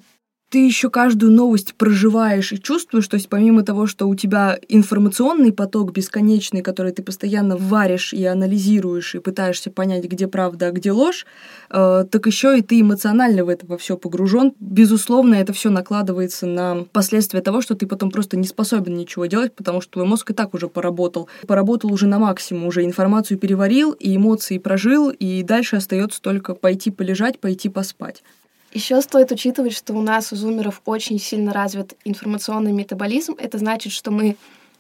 ты 0.50 0.66
еще 0.66 0.90
каждую 0.90 1.32
новость 1.32 1.76
проживаешь 1.76 2.52
и 2.52 2.62
чувствуешь, 2.62 3.08
то 3.08 3.16
есть 3.16 3.30
помимо 3.30 3.64
того, 3.64 3.86
что 3.86 4.08
у 4.08 4.16
тебя 4.16 4.58
информационный 4.68 5.54
поток 5.54 5.92
бесконечный, 5.92 6.62
который 6.62 6.92
ты 6.92 7.04
постоянно 7.04 7.56
варишь 7.56 8.14
и 8.14 8.26
анализируешь 8.26 9.14
и 9.14 9.20
пытаешься 9.20 9.70
понять, 9.70 10.06
где 10.06 10.28
правда, 10.28 10.68
а 10.68 10.72
где 10.72 10.92
ложь, 10.92 11.28
э, 11.70 12.06
так 12.10 12.26
еще 12.26 12.58
и 12.58 12.64
ты 12.64 12.82
эмоционально 12.82 13.46
в 13.46 13.50
это 13.50 13.68
во 13.68 13.78
все 13.78 13.96
погружен. 13.96 14.54
Безусловно, 14.60 15.36
это 15.36 15.54
все 15.54 15.70
накладывается 15.70 16.48
на 16.48 16.86
последствия 16.92 17.42
того, 17.42 17.62
что 17.62 17.76
ты 17.76 17.86
потом 17.86 18.10
просто 18.10 18.36
не 18.36 18.48
способен 18.48 18.98
ничего 18.98 19.28
делать, 19.28 19.56
потому 19.56 19.82
что 19.82 19.92
твой 19.94 20.06
мозг 20.06 20.32
и 20.32 20.34
так 20.34 20.56
уже 20.56 20.68
поработал. 20.68 21.30
Поработал 21.46 21.94
уже 21.94 22.08
на 22.08 22.18
максимум, 22.18 22.66
уже 22.66 22.84
информацию 22.84 23.38
переварил 23.38 23.92
и 23.92 24.16
эмоции 24.16 24.58
прожил, 24.58 25.12
и 25.12 25.44
дальше 25.44 25.76
остается 25.76 26.22
только 26.22 26.56
пойти 26.56 26.90
полежать, 26.90 27.40
пойти 27.40 27.70
поспать. 27.70 28.24
Еще 28.72 29.02
стоит 29.02 29.32
учитывать, 29.32 29.74
что 29.74 29.94
у 29.94 30.02
нас 30.02 30.32
у 30.32 30.36
зумеров 30.36 30.82
очень 30.86 31.20
сильно 31.20 31.54
развит 31.54 31.96
информационный 32.06 32.72
метаболизм. 32.72 33.36
Это 33.38 33.58
значит, 33.58 33.92
что 33.92 34.12
мы 34.12 34.36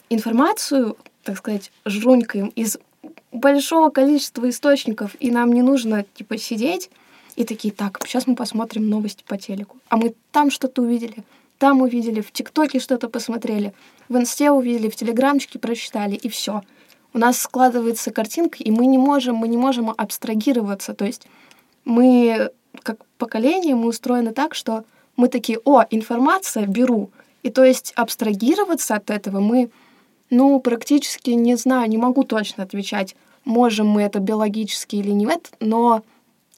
информацию, 0.10 0.96
так 1.24 1.38
сказать, 1.38 1.72
жрунькаем 1.86 2.48
из 2.50 2.78
большого 3.32 3.90
количества 3.90 4.50
источников, 4.50 5.16
и 5.20 5.32
нам 5.32 5.54
не 5.54 5.62
нужно, 5.62 6.06
типа, 6.16 6.38
сидеть 6.38 6.90
и 7.36 7.46
такие, 7.46 7.74
так, 7.74 8.00
сейчас 8.06 8.28
мы 8.28 8.36
посмотрим 8.36 8.90
новости 8.90 9.24
по 9.26 9.38
телеку. 9.38 9.78
А 9.88 9.98
мы 9.98 10.14
там 10.32 10.52
что-то 10.52 10.82
увидели, 10.82 11.24
там 11.58 11.82
увидели, 11.82 12.22
в 12.22 12.32
ТикТоке 12.32 12.80
что-то 12.80 13.10
посмотрели, 13.10 13.74
в 14.08 14.18
Инсте 14.18 14.52
увидели, 14.52 14.90
в 14.90 14.96
Телеграмчике 14.96 15.58
прочитали, 15.58 16.16
и 16.16 16.28
все. 16.30 16.64
У 17.14 17.18
нас 17.18 17.40
складывается 17.40 18.12
картинка, 18.12 18.58
и 18.60 18.72
мы 18.72 18.86
не 18.86 18.98
можем, 18.98 19.36
мы 19.36 19.48
не 19.48 19.58
можем 19.58 19.94
абстрагироваться. 19.96 20.94
То 20.94 21.06
есть 21.06 21.28
мы 21.86 22.52
как 22.84 23.06
поколение, 23.18 23.76
мы 23.76 23.88
устроены 23.88 24.34
так, 24.34 24.56
что 24.56 24.84
мы 25.16 25.28
такие, 25.28 25.60
о, 25.66 25.84
информация, 25.90 26.66
беру. 26.66 27.12
И 27.44 27.50
то 27.50 27.64
есть 27.64 27.94
абстрагироваться 27.96 28.96
от 28.96 29.10
этого 29.10 29.40
мы, 29.40 29.70
ну, 30.30 30.60
практически 30.60 31.32
не 31.32 31.56
знаю, 31.56 31.90
не 31.90 31.98
могу 31.98 32.24
точно 32.24 32.64
отвечать, 32.64 33.16
можем 33.46 33.88
мы 33.88 34.04
это 34.04 34.20
биологически 34.20 34.98
или 34.98 35.12
нет, 35.12 35.52
но 35.60 36.04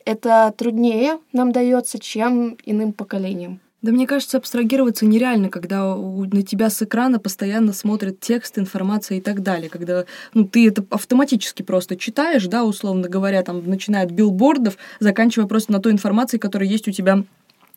это 0.06 0.54
труднее 0.58 1.20
нам 1.34 1.52
дается, 1.52 2.00
чем 2.00 2.58
иным 2.66 2.94
поколениям. 2.94 3.60
Да 3.82 3.92
мне 3.92 4.06
кажется, 4.06 4.38
абстрагироваться 4.38 5.08
нереально, 5.08 5.50
когда 5.50 5.96
на 5.96 6.44
тебя 6.44 6.70
с 6.70 6.82
экрана 6.84 7.20
постоянно 7.20 7.74
смотрят 7.74 8.20
текст, 8.20 8.60
информация 8.60 9.18
и 9.18 9.22
так 9.22 9.42
далее. 9.42 9.70
Когда 9.70 10.06
ну, 10.36 10.48
ты 10.48 10.68
это 10.68 10.86
автоматически 10.92 11.64
просто 11.64 11.98
читаешь, 11.98 12.46
да, 12.46 12.64
условно 12.64 13.10
говоря, 13.10 13.42
там, 13.42 13.68
начиная 13.68 14.06
от 14.06 14.12
билбордов, 14.12 14.78
заканчивая 15.00 15.48
просто 15.48 15.72
на 15.72 15.80
той 15.80 15.94
информации, 15.94 16.38
которая 16.38 16.70
есть 16.70 16.88
у 16.88 16.92
тебя 16.92 17.24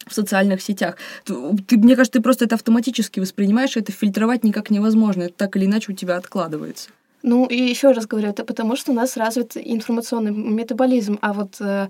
в 0.07 0.13
социальных 0.13 0.61
сетях. 0.61 0.97
Ты, 1.25 1.79
мне 1.79 1.97
кажется, 1.97 2.19
ты 2.19 2.23
просто 2.23 2.45
это 2.45 2.57
автоматически 2.57 3.21
воспринимаешь, 3.21 3.79
это 3.79 3.91
фильтровать 3.91 4.45
никак 4.45 4.69
невозможно. 4.69 5.23
Это 5.23 5.35
так 5.35 5.57
или 5.57 5.65
иначе 5.65 5.93
у 5.93 5.95
тебя 5.95 6.17
откладывается. 6.17 6.91
Ну, 7.23 7.47
и 7.47 7.57
еще 7.57 7.93
раз 7.93 8.07
говорю, 8.07 8.29
это 8.29 8.45
потому, 8.45 8.77
что 8.77 8.93
у 8.93 8.95
нас 8.95 9.17
развит 9.17 9.57
информационный 9.57 10.33
метаболизм, 10.33 11.19
а 11.23 11.33
вот 11.33 11.57
э, 11.61 11.89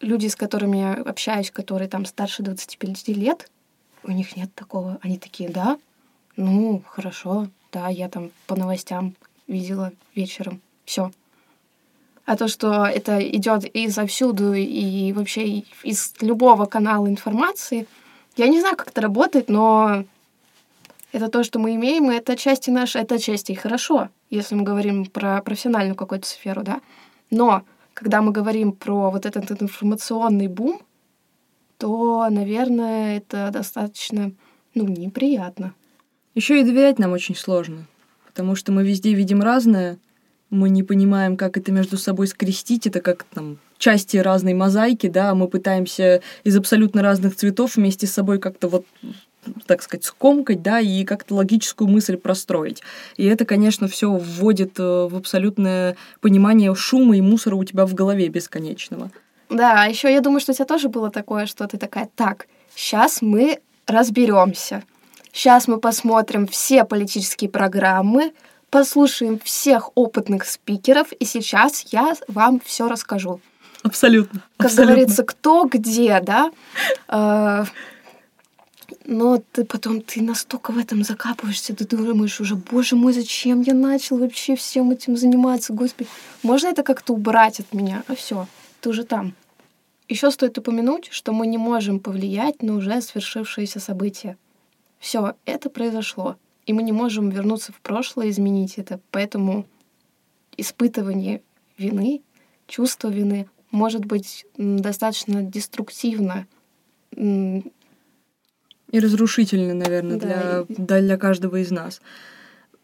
люди, 0.00 0.26
с 0.26 0.36
которыми 0.36 0.78
я 0.78 0.92
общаюсь, 0.94 1.50
которые 1.50 1.88
там 1.88 2.04
старше 2.04 2.42
25 2.42 3.08
лет, 3.08 3.50
у 4.04 4.10
них 4.10 4.36
нет 4.36 4.54
такого. 4.54 4.98
Они 5.02 5.18
такие, 5.18 5.48
да, 5.48 5.78
ну, 6.36 6.82
хорошо, 6.86 7.48
да, 7.72 7.88
я 7.88 8.08
там 8.08 8.30
по 8.46 8.56
новостям 8.56 9.14
видела 9.46 9.92
вечером. 10.14 10.60
Все. 10.84 11.10
А 12.24 12.36
то, 12.36 12.48
что 12.48 12.86
это 12.86 13.18
идет 13.20 13.64
изовсюду 13.74 14.54
и 14.54 15.12
вообще 15.12 15.64
из 15.82 16.14
любого 16.20 16.66
канала 16.66 17.08
информации, 17.08 17.86
я 18.36 18.48
не 18.48 18.60
знаю, 18.60 18.76
как 18.76 18.88
это 18.88 19.00
работает, 19.00 19.48
но 19.48 20.04
это 21.10 21.28
то, 21.28 21.42
что 21.44 21.58
мы 21.58 21.74
имеем, 21.74 22.10
и 22.10 22.14
это 22.14 22.36
части 22.36 22.70
наши, 22.70 22.98
это 22.98 23.18
части 23.18 23.52
и 23.52 23.56
хорошо, 23.56 24.08
если 24.30 24.54
мы 24.54 24.62
говорим 24.62 25.06
про 25.06 25.42
профессиональную 25.42 25.96
какую-то 25.96 26.26
сферу, 26.26 26.62
да. 26.62 26.80
Но 27.30 27.62
когда 27.94 28.22
мы 28.22 28.32
говорим 28.32 28.72
про 28.72 29.10
вот 29.10 29.26
этот 29.26 29.62
информационный 29.62 30.48
бум, 30.48 30.80
то, 31.78 32.28
наверное, 32.30 33.16
это 33.16 33.50
достаточно, 33.52 34.32
ну, 34.74 34.86
неприятно. 34.86 35.74
Еще 36.34 36.60
и 36.60 36.64
доверять 36.64 36.98
нам 36.98 37.12
очень 37.12 37.34
сложно, 37.34 37.86
потому 38.26 38.54
что 38.54 38.72
мы 38.72 38.86
везде 38.86 39.14
видим 39.14 39.42
разное, 39.42 39.98
мы 40.48 40.70
не 40.70 40.82
понимаем, 40.82 41.36
как 41.36 41.56
это 41.56 41.72
между 41.72 41.98
собой 41.98 42.26
скрестить, 42.26 42.86
это 42.86 43.00
как 43.00 43.24
там 43.24 43.58
части 43.78 44.16
разной 44.16 44.54
мозаики, 44.54 45.08
да, 45.08 45.34
мы 45.34 45.48
пытаемся 45.48 46.22
из 46.44 46.56
абсолютно 46.56 47.02
разных 47.02 47.34
цветов 47.36 47.76
вместе 47.76 48.06
с 48.06 48.12
собой 48.12 48.38
как-то 48.38 48.68
вот 48.68 48.86
так 49.66 49.82
сказать, 49.82 50.04
скомкать, 50.04 50.62
да, 50.62 50.80
и 50.80 51.04
как-то 51.04 51.34
логическую 51.34 51.88
мысль 51.88 52.16
простроить. 52.16 52.82
И 53.16 53.26
это, 53.26 53.44
конечно, 53.44 53.88
все 53.88 54.10
вводит 54.10 54.78
э, 54.78 55.08
в 55.10 55.16
абсолютное 55.16 55.96
понимание 56.20 56.74
шума 56.74 57.16
и 57.16 57.20
мусора 57.20 57.56
у 57.56 57.64
тебя 57.64 57.86
в 57.86 57.94
голове 57.94 58.28
бесконечного. 58.28 59.10
Да, 59.48 59.82
а 59.82 59.88
еще 59.88 60.12
я 60.12 60.20
думаю, 60.20 60.40
что 60.40 60.52
у 60.52 60.54
тебя 60.54 60.64
тоже 60.64 60.88
было 60.88 61.10
такое, 61.10 61.46
что 61.46 61.66
ты 61.66 61.76
такая, 61.76 62.08
так, 62.14 62.46
сейчас 62.74 63.20
мы 63.20 63.60
разберемся. 63.86 64.82
Сейчас 65.32 65.66
мы 65.66 65.78
посмотрим 65.78 66.46
все 66.46 66.84
политические 66.84 67.50
программы, 67.50 68.32
послушаем 68.70 69.38
всех 69.42 69.90
опытных 69.94 70.46
спикеров, 70.46 71.12
и 71.12 71.24
сейчас 71.24 71.86
я 71.90 72.14
вам 72.28 72.60
все 72.64 72.88
расскажу. 72.88 73.40
Абсолютно. 73.82 74.42
Как 74.56 74.66
абсолютно. 74.66 74.94
говорится, 74.94 75.24
кто 75.24 75.64
где, 75.64 76.20
да? 76.20 77.66
Но 79.04 79.42
ты 79.52 79.64
потом, 79.64 80.00
ты 80.00 80.22
настолько 80.22 80.70
в 80.70 80.78
этом 80.78 81.02
закапываешься, 81.02 81.74
ты 81.74 81.84
думаешь 81.84 82.40
уже, 82.40 82.54
боже 82.54 82.94
мой, 82.94 83.12
зачем 83.12 83.60
я 83.62 83.74
начал 83.74 84.18
вообще 84.18 84.54
всем 84.54 84.92
этим 84.92 85.16
заниматься, 85.16 85.72
господи. 85.72 86.08
Можно 86.42 86.68
это 86.68 86.82
как-то 86.82 87.12
убрать 87.12 87.58
от 87.58 87.72
меня? 87.72 88.04
А 88.06 88.14
все, 88.14 88.46
ты 88.80 88.90
уже 88.90 89.04
там. 89.04 89.34
Еще 90.08 90.30
стоит 90.30 90.56
упомянуть, 90.58 91.08
что 91.10 91.32
мы 91.32 91.46
не 91.46 91.58
можем 91.58 91.98
повлиять 91.98 92.62
на 92.62 92.76
уже 92.76 93.00
свершившиеся 93.00 93.80
события. 93.80 94.36
Все, 94.98 95.34
это 95.46 95.68
произошло, 95.68 96.36
и 96.66 96.72
мы 96.72 96.84
не 96.84 96.92
можем 96.92 97.30
вернуться 97.30 97.72
в 97.72 97.80
прошлое 97.80 98.26
и 98.26 98.30
изменить 98.30 98.78
это. 98.78 99.00
Поэтому 99.10 99.66
испытывание 100.56 101.42
вины, 101.76 102.22
чувство 102.68 103.08
вины 103.08 103.48
может 103.72 104.04
быть 104.04 104.46
достаточно 104.56 105.42
деструктивно 105.42 106.46
и 108.92 109.00
разрушительны, 109.00 109.74
наверное, 109.74 110.18
да. 110.18 110.64
для, 110.68 111.00
для 111.00 111.16
каждого 111.16 111.56
из 111.56 111.70
нас. 111.70 112.00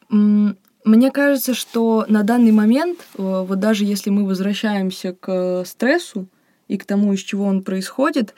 Мне 0.09 1.11
кажется, 1.11 1.55
что 1.55 2.07
на 2.09 2.23
данный 2.23 2.53
момент, 2.53 3.00
э, 3.17 3.45
вот 3.47 3.59
даже 3.61 3.85
если 3.85 4.11
мы 4.11 4.25
возвращаемся 4.25 5.12
к 5.12 5.65
стрессу 5.67 6.29
и 6.67 6.79
к 6.79 6.87
тому, 6.87 7.12
из 7.12 7.21
чего 7.21 7.45
он 7.45 7.62
происходит, 7.62 8.33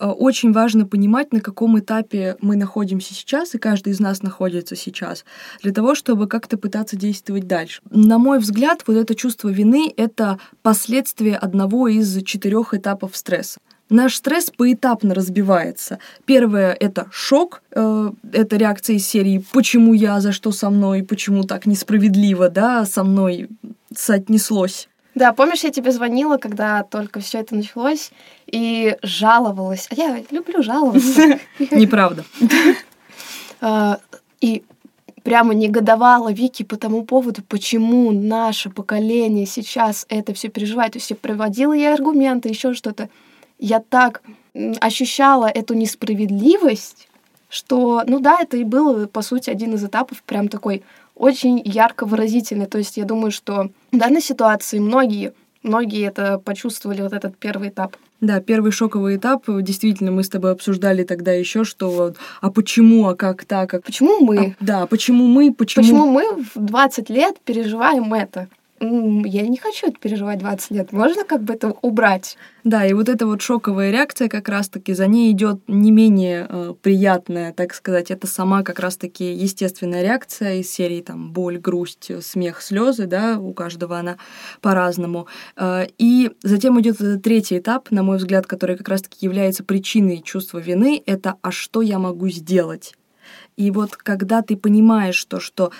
э, 0.00 0.06
очень 0.06 0.52
важно 0.52 0.84
понимать, 0.84 1.32
на 1.32 1.40
каком 1.40 1.78
этапе 1.78 2.36
мы 2.40 2.56
находимся 2.56 3.14
сейчас, 3.14 3.54
и 3.54 3.58
каждый 3.58 3.92
из 3.92 4.00
нас 4.00 4.20
находится 4.22 4.74
сейчас, 4.74 5.24
для 5.62 5.72
того, 5.72 5.94
чтобы 5.94 6.26
как-то 6.26 6.58
пытаться 6.58 6.96
действовать 6.96 7.46
дальше. 7.46 7.80
На 7.90 8.18
мой 8.18 8.40
взгляд, 8.40 8.82
вот 8.88 8.96
это 8.96 9.14
чувство 9.14 9.50
вины— 9.50 9.92
это 9.96 10.40
последствие 10.62 11.36
одного 11.36 11.86
из 11.86 12.20
четырех 12.24 12.74
этапов 12.74 13.16
стресса. 13.16 13.60
Наш 13.92 14.16
стресс 14.16 14.50
поэтапно 14.50 15.14
разбивается. 15.14 15.98
Первое— 16.24 16.72
это 16.80 17.08
шок, 17.12 17.62
э, 17.72 18.10
это 18.32 18.56
реакция 18.56 18.96
из 18.96 19.06
серии 19.06 19.44
«почему 19.52 19.92
я, 19.92 20.18
за 20.20 20.32
что 20.32 20.50
со 20.50 20.70
мной, 20.70 21.02
почему 21.02 21.42
так 21.42 21.66
несправедливо, 21.66 22.48
да, 22.48 22.86
со 22.86 23.04
мной 23.04 23.50
соотнеслось». 23.94 24.88
Да, 25.14 25.34
помнишь, 25.34 25.62
я 25.64 25.70
тебе 25.70 25.92
звонила, 25.92 26.38
когда 26.38 26.84
только 26.84 27.20
все 27.20 27.40
это 27.40 27.54
началось, 27.54 28.12
и 28.46 28.96
жаловалась. 29.02 29.88
А 29.90 29.94
я 29.94 30.22
люблю 30.30 30.62
жаловаться. 30.62 31.38
Неправда. 31.70 32.24
А, 33.64 34.00
и 34.40 34.64
прямо 35.22 35.54
негодовала 35.54 36.32
Вики 36.32 36.64
по 36.64 36.76
тому 36.76 37.04
поводу, 37.04 37.42
почему 37.46 38.10
наше 38.10 38.70
поколение 38.70 39.46
сейчас 39.46 40.04
это 40.08 40.34
все 40.34 40.48
переживает. 40.48 40.94
То 40.94 40.98
есть 40.98 41.10
я 41.10 41.16
приводила 41.16 41.72
ей 41.72 41.94
аргументы, 41.94 42.48
еще 42.48 42.74
что-то 42.74 43.08
я 43.62 43.80
так 43.80 44.22
ощущала 44.80 45.46
эту 45.46 45.74
несправедливость, 45.74 47.08
что, 47.48 48.02
ну 48.06 48.18
да, 48.18 48.38
это 48.40 48.56
и 48.56 48.64
был, 48.64 49.06
по 49.06 49.22
сути, 49.22 49.50
один 49.50 49.74
из 49.74 49.84
этапов 49.84 50.22
прям 50.24 50.48
такой 50.48 50.82
очень 51.14 51.62
ярко 51.64 52.04
выразительный. 52.04 52.66
То 52.66 52.78
есть 52.78 52.96
я 52.96 53.04
думаю, 53.04 53.30
что 53.30 53.70
в 53.92 53.96
данной 53.96 54.20
ситуации 54.20 54.80
многие, 54.80 55.32
многие 55.62 56.06
это 56.06 56.38
почувствовали, 56.38 57.02
вот 57.02 57.12
этот 57.12 57.36
первый 57.36 57.68
этап. 57.68 57.96
Да, 58.20 58.40
первый 58.40 58.72
шоковый 58.72 59.16
этап, 59.16 59.44
действительно, 59.46 60.10
мы 60.10 60.24
с 60.24 60.28
тобой 60.28 60.52
обсуждали 60.52 61.04
тогда 61.04 61.32
еще, 61.32 61.64
что 61.64 62.14
а 62.40 62.50
почему, 62.50 63.08
а 63.08 63.14
как 63.14 63.44
так? 63.44 63.74
А... 63.74 63.80
Почему 63.80 64.20
мы? 64.20 64.56
А, 64.58 64.64
да, 64.64 64.86
почему 64.86 65.26
мы, 65.28 65.52
почему... 65.52 65.84
Почему 65.84 66.06
мы 66.06 66.44
в 66.54 66.58
20 66.58 67.10
лет 67.10 67.38
переживаем 67.44 68.12
это? 68.14 68.48
Я 68.82 69.46
не 69.46 69.58
хочу 69.58 69.86
это 69.86 69.98
переживать 69.98 70.38
20 70.40 70.70
лет. 70.72 70.92
Можно 70.92 71.24
как 71.24 71.42
бы 71.44 71.54
это 71.54 71.70
убрать? 71.82 72.36
Да, 72.64 72.84
и 72.84 72.92
вот 72.94 73.08
эта 73.08 73.26
вот 73.26 73.40
шоковая 73.40 73.90
реакция 73.90 74.28
как 74.28 74.48
раз-таки, 74.48 74.92
за 74.92 75.06
ней 75.06 75.30
идет 75.32 75.60
не 75.68 75.90
менее 75.90 76.46
э, 76.48 76.74
приятная, 76.80 77.52
так 77.52 77.74
сказать, 77.74 78.10
это 78.10 78.26
сама 78.26 78.62
как 78.62 78.80
раз-таки 78.80 79.32
естественная 79.32 80.02
реакция 80.02 80.56
из 80.56 80.70
серии 80.70 81.00
там 81.00 81.32
боль, 81.32 81.58
грусть, 81.58 82.10
смех, 82.22 82.60
слезы, 82.60 83.06
да, 83.06 83.38
у 83.38 83.52
каждого 83.52 83.98
она 83.98 84.16
по-разному. 84.60 85.28
Э, 85.56 85.86
и 85.98 86.32
затем 86.42 86.80
идет 86.80 87.22
третий 87.22 87.58
этап, 87.58 87.90
на 87.90 88.02
мой 88.02 88.16
взгляд, 88.16 88.46
который 88.46 88.76
как 88.76 88.88
раз-таки 88.88 89.24
является 89.24 89.62
причиной 89.62 90.22
чувства 90.22 90.58
вины, 90.58 91.02
это 91.06 91.36
«а 91.42 91.52
что 91.52 91.82
я 91.82 91.98
могу 91.98 92.28
сделать?» 92.28 92.94
И 93.56 93.70
вот 93.70 93.96
когда 93.96 94.42
ты 94.42 94.56
понимаешь 94.56 95.24
то, 95.24 95.38
что 95.40 95.72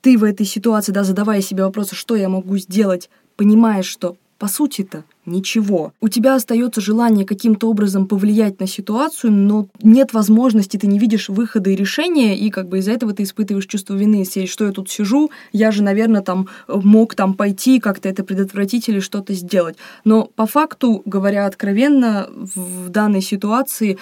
ты 0.00 0.16
в 0.16 0.24
этой 0.24 0.46
ситуации, 0.46 0.92
да, 0.92 1.04
задавая 1.04 1.40
себе 1.40 1.64
вопросы, 1.64 1.94
что 1.94 2.16
я 2.16 2.28
могу 2.28 2.56
сделать, 2.58 3.10
понимаешь, 3.36 3.86
что 3.86 4.16
по 4.38 4.48
сути-то 4.48 5.04
ничего. 5.24 5.92
У 6.00 6.08
тебя 6.08 6.34
остается 6.34 6.80
желание 6.80 7.24
каким-то 7.24 7.70
образом 7.70 8.06
повлиять 8.06 8.60
на 8.60 8.66
ситуацию, 8.66 9.32
но 9.32 9.66
нет 9.82 10.12
возможности, 10.12 10.76
ты 10.76 10.86
не 10.86 10.98
видишь 10.98 11.28
выхода 11.28 11.70
и 11.70 11.76
решения, 11.76 12.38
и 12.38 12.50
как 12.50 12.68
бы 12.68 12.78
из-за 12.78 12.92
этого 12.92 13.14
ты 13.14 13.22
испытываешь 13.22 13.66
чувство 13.66 13.94
вины, 13.94 14.16
если 14.16 14.46
что 14.46 14.66
я 14.66 14.72
тут 14.72 14.90
сижу, 14.90 15.30
я 15.52 15.70
же, 15.70 15.82
наверное, 15.82 16.20
там 16.20 16.48
мог 16.68 17.14
там 17.14 17.34
пойти, 17.34 17.80
как-то 17.80 18.08
это 18.08 18.24
предотвратить 18.24 18.88
или 18.88 19.00
что-то 19.00 19.32
сделать. 19.32 19.76
Но 20.04 20.24
по 20.36 20.46
факту, 20.46 21.02
говоря 21.06 21.46
откровенно, 21.46 22.28
в 22.30 22.90
данной 22.90 23.22
ситуации 23.22 23.96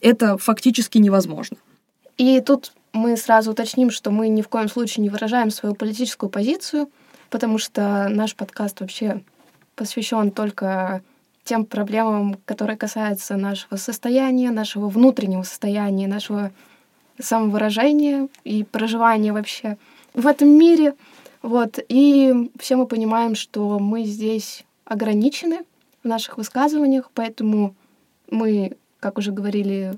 это 0.00 0.38
фактически 0.38 0.96
невозможно. 0.96 1.58
И 2.16 2.40
тут 2.40 2.72
мы 2.92 3.16
сразу 3.16 3.52
уточним, 3.52 3.90
что 3.90 4.10
мы 4.10 4.28
ни 4.28 4.42
в 4.42 4.48
коем 4.48 4.68
случае 4.68 5.02
не 5.02 5.10
выражаем 5.10 5.50
свою 5.50 5.74
политическую 5.74 6.30
позицию, 6.30 6.90
потому 7.28 7.58
что 7.58 8.08
наш 8.08 8.34
подкаст 8.34 8.80
вообще 8.80 9.22
посвящен 9.76 10.30
только 10.30 11.02
тем 11.44 11.64
проблемам, 11.64 12.36
которые 12.44 12.76
касаются 12.76 13.36
нашего 13.36 13.76
состояния, 13.76 14.50
нашего 14.50 14.88
внутреннего 14.88 15.42
состояния, 15.42 16.06
нашего 16.06 16.52
самовыражения 17.18 18.28
и 18.44 18.64
проживания 18.64 19.32
вообще 19.32 19.76
в 20.14 20.26
этом 20.26 20.48
мире. 20.48 20.94
Вот. 21.42 21.78
И 21.88 22.50
все 22.58 22.76
мы 22.76 22.86
понимаем, 22.86 23.34
что 23.34 23.78
мы 23.78 24.04
здесь 24.04 24.64
ограничены 24.84 25.64
в 26.02 26.08
наших 26.08 26.36
высказываниях, 26.36 27.10
поэтому 27.14 27.74
мы, 28.30 28.76
как 29.00 29.18
уже 29.18 29.32
говорили 29.32 29.94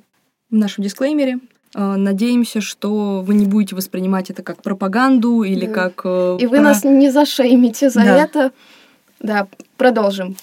в 0.50 0.56
нашем 0.56 0.84
дисклеймере, 0.84 1.40
надеемся, 1.74 2.60
что 2.60 3.22
вы 3.22 3.34
не 3.34 3.46
будете 3.46 3.74
воспринимать 3.74 4.30
это 4.30 4.42
как 4.42 4.62
пропаганду 4.62 5.42
или 5.42 5.66
да. 5.66 5.72
как... 5.72 6.02
Э, 6.04 6.36
И 6.38 6.46
вы 6.46 6.58
про... 6.58 6.64
нас 6.64 6.84
не 6.84 7.10
зашеймите 7.10 7.90
за 7.90 8.00
да. 8.00 8.16
это. 8.16 8.52
Да, 9.20 9.48
продолжим. 9.76 10.36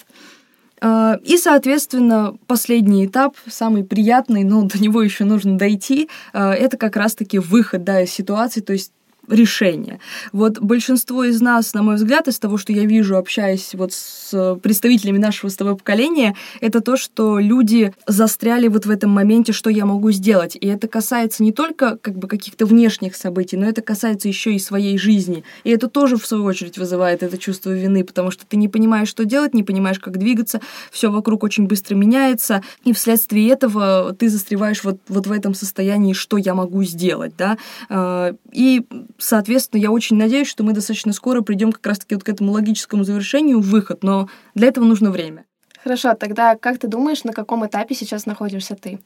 Э, 0.80 1.18
и, 1.22 1.36
соответственно, 1.36 2.34
последний 2.46 3.06
этап, 3.06 3.36
самый 3.46 3.84
приятный, 3.84 4.44
но 4.44 4.62
до 4.62 4.78
него 4.78 5.02
еще 5.02 5.24
нужно 5.24 5.56
дойти, 5.56 6.08
это 6.32 6.76
как 6.76 6.96
раз-таки 6.96 7.38
выход 7.38 7.84
да, 7.84 8.00
из 8.00 8.10
ситуации, 8.10 8.60
то 8.60 8.72
есть 8.72 8.92
решение. 9.30 10.00
Вот 10.32 10.58
большинство 10.58 11.24
из 11.24 11.40
нас, 11.40 11.72
на 11.74 11.82
мой 11.82 11.96
взгляд, 11.96 12.28
из 12.28 12.38
того, 12.38 12.58
что 12.58 12.72
я 12.72 12.84
вижу, 12.84 13.16
общаясь 13.16 13.74
вот 13.74 13.92
с 13.92 14.58
представителями 14.62 15.18
нашего 15.18 15.50
с 15.50 15.56
тобой 15.56 15.76
поколения, 15.76 16.36
это 16.60 16.80
то, 16.80 16.96
что 16.96 17.38
люди 17.38 17.94
застряли 18.06 18.68
вот 18.68 18.86
в 18.86 18.90
этом 18.90 19.10
моменте, 19.10 19.52
что 19.52 19.70
я 19.70 19.86
могу 19.86 20.10
сделать. 20.10 20.56
И 20.60 20.66
это 20.66 20.88
касается 20.88 21.42
не 21.42 21.52
только 21.52 21.96
как 21.96 22.16
бы 22.16 22.28
каких-то 22.28 22.66
внешних 22.66 23.16
событий, 23.16 23.56
но 23.56 23.66
это 23.66 23.82
касается 23.82 24.28
еще 24.28 24.54
и 24.54 24.58
своей 24.58 24.98
жизни. 24.98 25.44
И 25.64 25.70
это 25.70 25.88
тоже, 25.88 26.16
в 26.16 26.26
свою 26.26 26.44
очередь, 26.44 26.78
вызывает 26.78 27.22
это 27.22 27.38
чувство 27.38 27.70
вины, 27.70 28.04
потому 28.04 28.30
что 28.30 28.44
ты 28.46 28.56
не 28.56 28.68
понимаешь, 28.68 29.08
что 29.08 29.24
делать, 29.24 29.54
не 29.54 29.62
понимаешь, 29.62 29.98
как 29.98 30.18
двигаться, 30.18 30.60
все 30.90 31.10
вокруг 31.10 31.44
очень 31.44 31.66
быстро 31.66 31.94
меняется, 31.94 32.62
и 32.84 32.92
вследствие 32.92 33.50
этого 33.50 34.14
ты 34.18 34.28
застреваешь 34.28 34.84
вот, 34.84 34.98
вот 35.08 35.26
в 35.26 35.32
этом 35.32 35.54
состоянии, 35.54 36.12
что 36.12 36.36
я 36.36 36.54
могу 36.54 36.82
сделать, 36.84 37.34
да. 37.36 37.58
А, 37.88 38.34
и 38.52 38.82
Соответственно, 39.20 39.80
я 39.80 39.90
очень 39.90 40.16
надеюсь, 40.16 40.48
что 40.48 40.64
мы 40.64 40.72
достаточно 40.72 41.12
скоро 41.12 41.42
придем 41.42 41.72
как 41.72 41.86
раз-таки 41.86 42.14
вот 42.14 42.24
к 42.24 42.28
этому 42.28 42.52
логическому 42.52 43.04
завершению, 43.04 43.60
выход, 43.60 44.02
но 44.02 44.28
для 44.54 44.68
этого 44.68 44.84
нужно 44.84 45.10
время. 45.10 45.44
Хорошо, 45.82 46.14
тогда 46.14 46.56
как 46.56 46.78
ты 46.78 46.88
думаешь, 46.88 47.24
на 47.24 47.32
каком 47.32 47.66
этапе 47.66 47.94
сейчас 47.94 48.26
находишься 48.26 48.76
ты? 48.76 48.98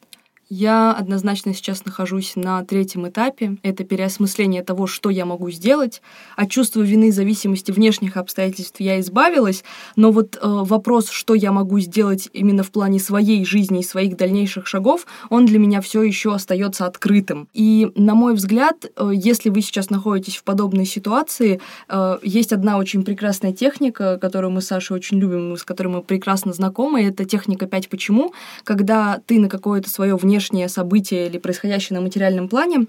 Я 0.51 0.93
однозначно 0.93 1.55
сейчас 1.55 1.87
нахожусь 1.87 2.33
на 2.37 2.63
третьем 2.65 3.09
этапе. 3.09 3.57
Это 3.63 3.83
переосмысление 3.83 4.63
того, 4.63 4.87
что 4.87 5.09
я 5.09 5.25
могу 5.25 5.51
сделать. 5.51 6.03
От 6.37 6.51
чувства 6.51 6.83
вины, 6.83 7.13
зависимости 7.13 7.73
внешних 7.73 8.19
обстоятельств 8.19 8.79
я 8.79 9.01
избавилась. 9.01 9.65
Но 9.97 10.13
вот 10.13 10.37
э, 10.37 10.39
вопрос, 10.43 11.09
что 11.09 11.35
я 11.35 11.51
могу 11.51 11.81
сделать 11.81 12.29
именно 12.35 12.63
в 12.63 12.71
плане 12.71 13.01
своей 13.01 13.45
жизни 13.47 13.81
и 13.81 13.83
своих 13.83 14.19
дальнейших 14.19 14.67
шагов, 14.67 15.07
он 15.31 15.47
для 15.47 15.59
меня 15.59 15.81
все 15.81 16.03
еще 16.03 16.35
остается 16.35 16.85
открытым. 16.85 17.49
И, 17.55 17.91
на 17.95 18.15
мой 18.15 18.35
взгляд, 18.35 18.85
э, 18.85 19.11
если 19.15 19.49
вы 19.49 19.63
сейчас 19.63 19.89
находитесь 19.89 20.37
в 20.37 20.45
подобной 20.45 20.85
ситуации, 20.85 21.61
э, 21.89 22.19
есть 22.23 22.53
одна 22.53 22.77
очень 22.77 23.03
прекрасная 23.03 23.55
техника, 23.55 24.19
которую 24.21 24.51
мы 24.51 24.61
с 24.61 24.67
Сашей 24.67 24.95
очень 24.95 25.19
любим, 25.19 25.57
с 25.57 25.65
которой 25.65 25.89
мы 25.89 26.03
прекрасно 26.03 26.53
знакомы. 26.53 27.03
Это 27.03 27.25
техника 27.25 27.67
«пять 27.67 27.89
почему», 27.89 28.35
когда 28.63 29.21
ты 29.27 29.39
на 29.39 29.49
какое-то 29.49 29.89
свое 29.89 30.17
внешнее 30.17 30.34
внешнее 30.35 30.69
событие 30.69 31.29
или 31.29 31.39
происходящее 31.39 31.97
на 31.97 32.03
материальном 32.03 32.49
плане, 32.49 32.87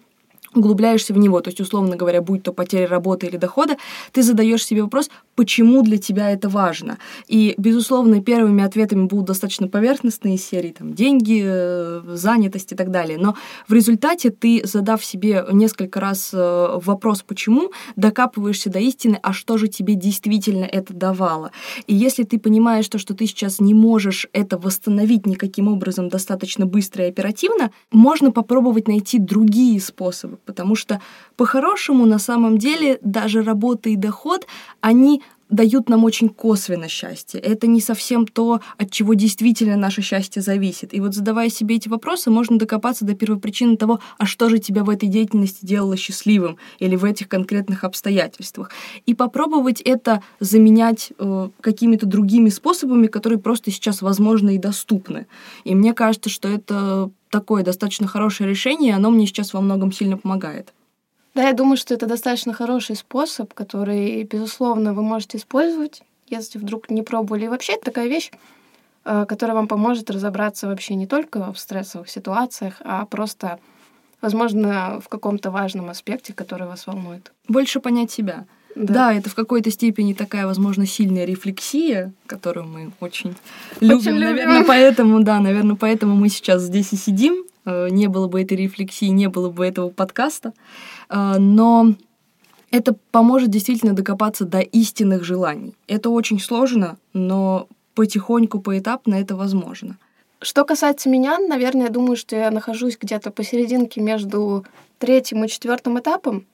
углубляешься 0.56 1.14
в 1.14 1.18
него, 1.18 1.42
то 1.42 1.50
есть, 1.50 1.60
условно 1.60 1.96
говоря, 1.96 2.22
будь 2.22 2.44
то 2.44 2.54
потеря 2.54 2.88
работы 2.88 3.28
или 3.28 3.38
дохода, 3.38 3.78
ты 4.12 4.24
задаешь 4.24 4.66
себе 4.66 4.84
вопрос, 4.84 5.10
почему 5.36 5.82
для 5.82 5.98
тебя 5.98 6.32
это 6.32 6.50
важно. 6.50 6.98
И, 7.28 7.54
безусловно, 7.58 8.22
первыми 8.22 8.64
ответами 8.64 9.06
будут 9.06 9.26
достаточно 9.26 9.68
поверхностные 9.68 10.38
серии, 10.38 10.72
там, 10.78 10.94
деньги, 10.94 11.42
э, 11.46 12.02
занятость 12.14 12.72
и 12.72 12.76
так 12.76 12.92
далее. 12.92 13.18
Но 13.18 13.36
в 13.68 13.74
результате 13.74 14.30
ты, 14.30 14.62
задав 14.66 15.04
себе 15.04 15.46
несколько 15.52 16.00
раз 16.00 16.32
э, 16.34 16.80
вопрос 16.84 17.22
«почему?», 17.22 17.72
докапываешься 17.96 18.70
до 18.70 18.80
истины, 18.80 19.20
а 19.22 19.34
что 19.34 19.58
же 19.58 19.68
тебе 19.68 19.96
действительно 19.96 20.66
это 20.66 20.94
давало. 20.94 21.52
И 21.88 21.96
если 21.96 22.24
ты 22.24 22.40
понимаешь 22.40 22.88
то, 22.88 22.98
что 22.98 23.14
ты 23.14 23.28
сейчас 23.28 23.60
не 23.60 23.74
можешь 23.74 24.28
это 24.34 24.58
восстановить 24.58 25.26
никаким 25.26 25.68
образом 25.68 26.10
достаточно 26.10 26.66
быстро 26.66 27.06
и 27.06 27.10
оперативно, 27.10 27.72
можно 27.92 28.32
попробовать 28.32 28.88
найти 28.88 29.20
другие 29.20 29.80
способы, 29.80 30.38
потому 30.46 30.76
что 30.76 31.02
по-хорошему 31.36 32.06
на 32.06 32.20
самом 32.20 32.58
деле 32.58 33.00
даже 33.02 33.42
работа 33.44 33.90
и 33.90 33.96
доход, 33.96 34.48
они 34.82 35.22
дают 35.50 35.90
нам 35.90 36.04
очень 36.04 36.30
косвенно 36.30 36.88
счастье. 36.88 37.40
Это 37.40 37.68
не 37.68 37.80
совсем 37.80 38.26
то, 38.26 38.62
от 38.78 38.92
чего 38.92 39.14
действительно 39.14 39.76
наше 39.76 40.02
счастье 40.02 40.42
зависит. 40.42 40.94
И 40.94 41.00
вот 41.00 41.14
задавая 41.14 41.50
себе 41.50 41.76
эти 41.76 41.88
вопросы, 41.88 42.32
можно 42.32 42.58
докопаться 42.58 43.06
до 43.06 43.14
первопричины 43.14 43.78
того, 43.78 44.00
а 44.18 44.26
что 44.26 44.50
же 44.50 44.58
тебя 44.58 44.84
в 44.84 44.90
этой 44.90 45.08
деятельности 45.08 45.66
делало 45.66 45.98
счастливым 45.98 46.58
или 46.80 46.96
в 46.96 47.06
этих 47.06 47.28
конкретных 47.28 47.84
обстоятельствах. 47.84 48.72
И 49.06 49.14
попробовать 49.14 49.82
это 49.82 50.24
заменять 50.40 51.14
э, 51.18 51.50
какими-то 51.62 52.06
другими 52.06 52.50
способами, 52.50 53.08
которые 53.08 53.40
просто 53.40 53.70
сейчас 53.70 54.02
возможны 54.02 54.56
и 54.56 54.60
доступны. 54.60 55.28
И 55.64 55.76
мне 55.76 55.94
кажется, 55.94 56.30
что 56.30 56.48
это 56.50 57.12
такое 57.36 57.64
достаточно 57.64 58.08
хорошее 58.08 58.50
решение, 58.50 58.92
и 58.92 58.96
оно 58.96 59.10
мне 59.10 59.28
сейчас 59.28 59.54
во 59.54 59.60
многом 59.60 59.92
сильно 59.92 60.18
помогает. 60.18 60.74
Да, 61.34 61.44
я 61.50 61.54
думаю, 61.54 61.76
что 61.76 61.94
это 61.94 62.06
достаточно 62.06 62.54
хороший 62.54 62.96
способ, 62.96 63.54
который, 63.54 64.24
безусловно, 64.24 64.94
вы 64.94 65.04
можете 65.04 65.38
использовать, 65.38 66.02
если 66.28 66.60
вдруг 66.60 66.90
не 66.90 67.04
пробовали. 67.04 67.44
И 67.44 67.48
вообще 67.50 67.74
это 67.74 67.84
такая 67.92 68.08
вещь, 68.08 68.32
э, 69.04 69.26
которая 69.28 69.54
вам 69.54 69.68
поможет 69.68 70.10
разобраться 70.10 70.68
вообще 70.68 70.96
не 70.96 71.08
только 71.08 71.52
в 71.52 71.60
стрессовых 71.60 72.10
ситуациях, 72.10 72.76
а 72.86 73.06
просто, 73.06 73.60
возможно, 74.22 75.02
в 75.04 75.10
каком-то 75.10 75.52
важном 75.52 75.90
аспекте, 75.90 76.32
который 76.32 76.68
вас 76.68 76.88
волнует. 76.88 77.34
Больше 77.50 77.82
понять 77.82 78.12
себя. 78.12 78.46
Да. 78.76 78.94
да, 78.94 79.14
это 79.14 79.30
в 79.30 79.36
какой-то 79.36 79.72
степени 79.72 80.14
такая, 80.14 80.46
возможно, 80.46 80.86
сильная 80.86 81.24
рефлексия, 81.26 82.14
которую 82.26 82.68
мы 82.68 82.92
очень, 83.00 83.36
очень 83.78 83.88
любим. 83.88 84.16
любим. 84.16 84.20
Наверное, 84.20 84.64
поэтому, 84.66 85.24
да, 85.24 85.40
наверное, 85.40 85.76
поэтому 85.76 86.16
мы 86.16 86.28
сейчас 86.28 86.64
здесь 86.64 86.92
и 86.92 86.98
сидим. 86.98 87.46
Э, 87.66 87.88
не 87.90 88.08
было 88.08 88.28
бы 88.28 88.42
этой 88.42 88.58
рефлексии, 88.58 89.06
не 89.06 89.30
было 89.30 89.50
бы 89.50 89.66
этого 89.66 89.90
подкаста. 89.90 90.54
Э, 91.10 91.38
но 91.38 91.96
это 92.70 92.96
поможет 93.12 93.50
действительно 93.50 93.94
докопаться 93.94 94.44
до 94.44 94.60
истинных 94.60 95.24
желаний. 95.24 95.76
Это 95.88 96.10
очень 96.10 96.40
сложно, 96.40 96.98
но 97.14 97.70
потихоньку, 97.94 98.60
поэтапно 98.60 99.16
это 99.16 99.38
возможно. 99.38 99.98
Что 100.42 100.66
касается 100.66 101.10
меня, 101.10 101.40
наверное, 101.40 101.84
я 101.84 101.90
думаю, 101.90 102.18
что 102.18 102.36
я 102.36 102.52
нахожусь 102.52 102.98
где-то 103.00 103.32
посерединке 103.32 104.02
между 104.02 104.66
третьим 105.00 105.46
и 105.46 105.48
четвертым 105.48 105.98
этапом 105.98 106.46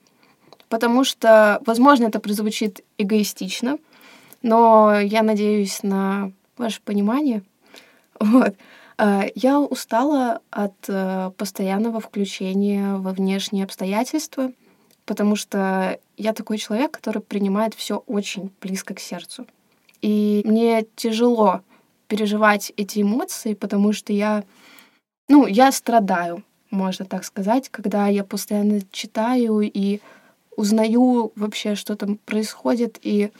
потому 0.72 1.04
что, 1.04 1.60
возможно, 1.66 2.06
это 2.06 2.18
прозвучит 2.18 2.82
эгоистично, 2.96 3.76
но 4.40 4.98
я 4.98 5.22
надеюсь 5.22 5.82
на 5.82 6.32
ваше 6.56 6.80
понимание. 6.80 7.42
Вот. 8.18 8.54
А, 8.96 9.24
я 9.34 9.60
устала 9.60 10.40
от 10.50 10.72
э, 10.88 11.30
постоянного 11.36 12.00
включения 12.00 12.94
во 12.94 13.10
внешние 13.10 13.64
обстоятельства, 13.64 14.52
потому 15.04 15.36
что 15.36 15.98
я 16.16 16.32
такой 16.32 16.56
человек, 16.56 16.92
который 16.92 17.20
принимает 17.20 17.74
все 17.74 17.98
очень 18.06 18.50
близко 18.62 18.94
к 18.94 19.00
сердцу. 19.00 19.46
И 20.00 20.40
мне 20.46 20.86
тяжело 20.96 21.60
переживать 22.08 22.72
эти 22.78 23.02
эмоции, 23.02 23.52
потому 23.52 23.92
что 23.92 24.14
я, 24.14 24.42
ну, 25.28 25.46
я 25.46 25.70
страдаю, 25.70 26.44
можно 26.70 27.04
так 27.04 27.24
сказать, 27.24 27.68
когда 27.68 28.06
я 28.06 28.24
постоянно 28.24 28.80
читаю 28.90 29.60
и 29.60 30.00
узнаю 30.56 31.32
вообще, 31.36 31.74
что 31.74 31.96
там 31.96 32.16
происходит 32.16 32.98
и 33.02 33.30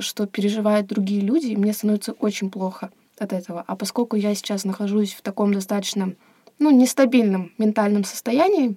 что 0.00 0.26
переживают 0.26 0.86
другие 0.86 1.20
люди, 1.20 1.46
и 1.48 1.56
мне 1.56 1.72
становится 1.72 2.12
очень 2.12 2.50
плохо 2.50 2.90
от 3.18 3.32
этого. 3.32 3.64
А 3.66 3.76
поскольку 3.76 4.16
я 4.16 4.34
сейчас 4.34 4.64
нахожусь 4.64 5.14
в 5.14 5.22
таком 5.22 5.52
достаточно, 5.52 6.14
ну, 6.58 6.70
нестабильном 6.70 7.52
ментальном 7.58 8.04
состоянии, 8.04 8.76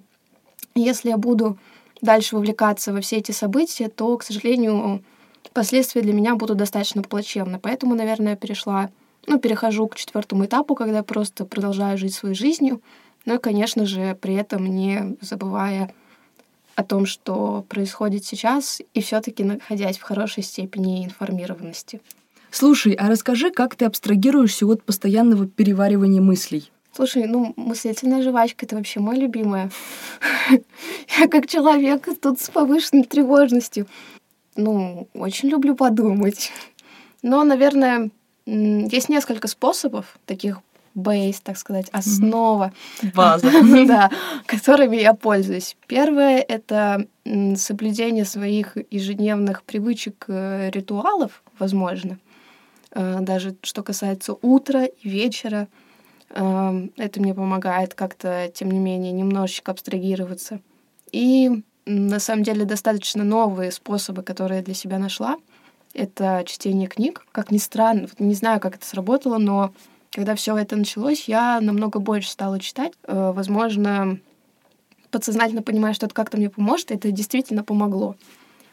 если 0.74 1.10
я 1.10 1.16
буду 1.16 1.58
дальше 2.00 2.34
вовлекаться 2.34 2.92
во 2.92 3.00
все 3.00 3.18
эти 3.18 3.30
события, 3.30 3.88
то, 3.88 4.16
к 4.16 4.24
сожалению, 4.24 5.04
последствия 5.52 6.02
для 6.02 6.12
меня 6.12 6.34
будут 6.34 6.56
достаточно 6.56 7.02
плачевны. 7.02 7.60
Поэтому, 7.60 7.94
наверное, 7.94 8.30
я 8.30 8.36
перешла, 8.36 8.90
ну, 9.26 9.38
перехожу 9.38 9.86
к 9.86 9.94
четвертому 9.94 10.46
этапу, 10.46 10.74
когда 10.74 10.98
я 10.98 11.02
просто 11.04 11.44
продолжаю 11.44 11.96
жить 11.98 12.14
своей 12.14 12.34
жизнью, 12.34 12.80
ну 13.24 13.36
и, 13.36 13.38
конечно 13.38 13.86
же, 13.86 14.18
при 14.20 14.34
этом 14.34 14.66
не 14.66 15.16
забывая 15.20 15.94
о 16.74 16.84
том, 16.84 17.06
что 17.06 17.64
происходит 17.68 18.24
сейчас, 18.24 18.80
и 18.94 19.00
все-таки 19.00 19.44
находясь 19.44 19.98
в 19.98 20.02
хорошей 20.02 20.42
степени 20.42 21.04
информированности. 21.04 22.00
Слушай, 22.50 22.92
а 22.92 23.08
расскажи, 23.08 23.50
как 23.50 23.76
ты 23.76 23.86
абстрагируешься 23.86 24.66
от 24.66 24.82
постоянного 24.82 25.46
переваривания 25.46 26.20
мыслей? 26.20 26.70
Слушай, 26.94 27.26
ну, 27.26 27.54
мыслительная 27.56 28.22
жвачка— 28.22 28.66
это 28.66 28.76
вообще 28.76 29.00
мой 29.00 29.16
любимая. 29.16 29.70
Я 31.18 31.28
как 31.28 31.46
человек 31.46 32.06
тут 32.20 32.40
с 32.40 32.50
повышенной 32.50 33.04
тревожностью. 33.04 33.86
Ну, 34.56 35.08
очень 35.14 35.48
люблю 35.48 35.74
подумать. 35.74 36.52
Но, 37.22 37.42
наверное, 37.44 38.10
есть 38.44 39.08
несколько 39.08 39.48
способов 39.48 40.18
таких 40.26 40.58
бейс, 40.94 41.40
так 41.40 41.56
сказать, 41.56 41.88
основа. 41.92 42.72
База. 43.14 43.50
Да, 43.86 44.10
которыми 44.46 44.96
я 44.96 45.14
пользуюсь. 45.14 45.76
Первое— 45.86 46.38
это 46.48 47.06
соблюдение 47.56 48.24
своих 48.24 48.76
ежедневных 48.90 49.62
привычек, 49.62 50.24
э, 50.28 50.70
ритуалов, 50.70 51.42
возможно. 51.58 52.18
Э, 52.92 53.18
даже 53.20 53.56
что 53.62 53.82
касается 53.82 54.34
утра 54.34 54.84
и 54.84 55.08
вечера. 55.08 55.68
Э, 56.30 56.88
это 56.96 57.20
мне 57.20 57.34
помогает 57.34 57.94
как-то, 57.94 58.50
тем 58.54 58.70
не 58.70 58.78
менее, 58.78 59.12
немножечко 59.12 59.72
абстрагироваться. 59.72 60.60
И 61.10 61.62
на 61.86 62.20
самом 62.20 62.42
деле 62.42 62.64
достаточно 62.64 63.24
новые 63.24 63.72
способы, 63.72 64.22
которые 64.22 64.58
я 64.58 64.64
для 64.64 64.74
себя 64.74 64.98
нашла. 64.98 65.36
Это 65.94 66.42
чтение 66.46 66.88
книг. 66.88 67.26
Как 67.32 67.50
ни 67.50 67.58
странно, 67.58 68.08
не 68.18 68.34
знаю, 68.34 68.60
как 68.60 68.76
это 68.76 68.86
сработало, 68.86 69.38
но 69.38 69.72
когда 70.12 70.34
все 70.34 70.56
это 70.56 70.76
началось, 70.76 71.24
я 71.24 71.60
намного 71.60 71.98
больше 71.98 72.30
стала 72.30 72.60
читать. 72.60 72.92
Э, 73.04 73.32
возможно, 73.34 74.18
подсознательно 75.10 75.62
понимаю, 75.62 75.94
что 75.94 76.06
это 76.06 76.14
как-то 76.14 76.36
мне 76.36 76.50
поможет, 76.50 76.90
это 76.90 77.10
действительно 77.10 77.64
помогло. 77.64 78.16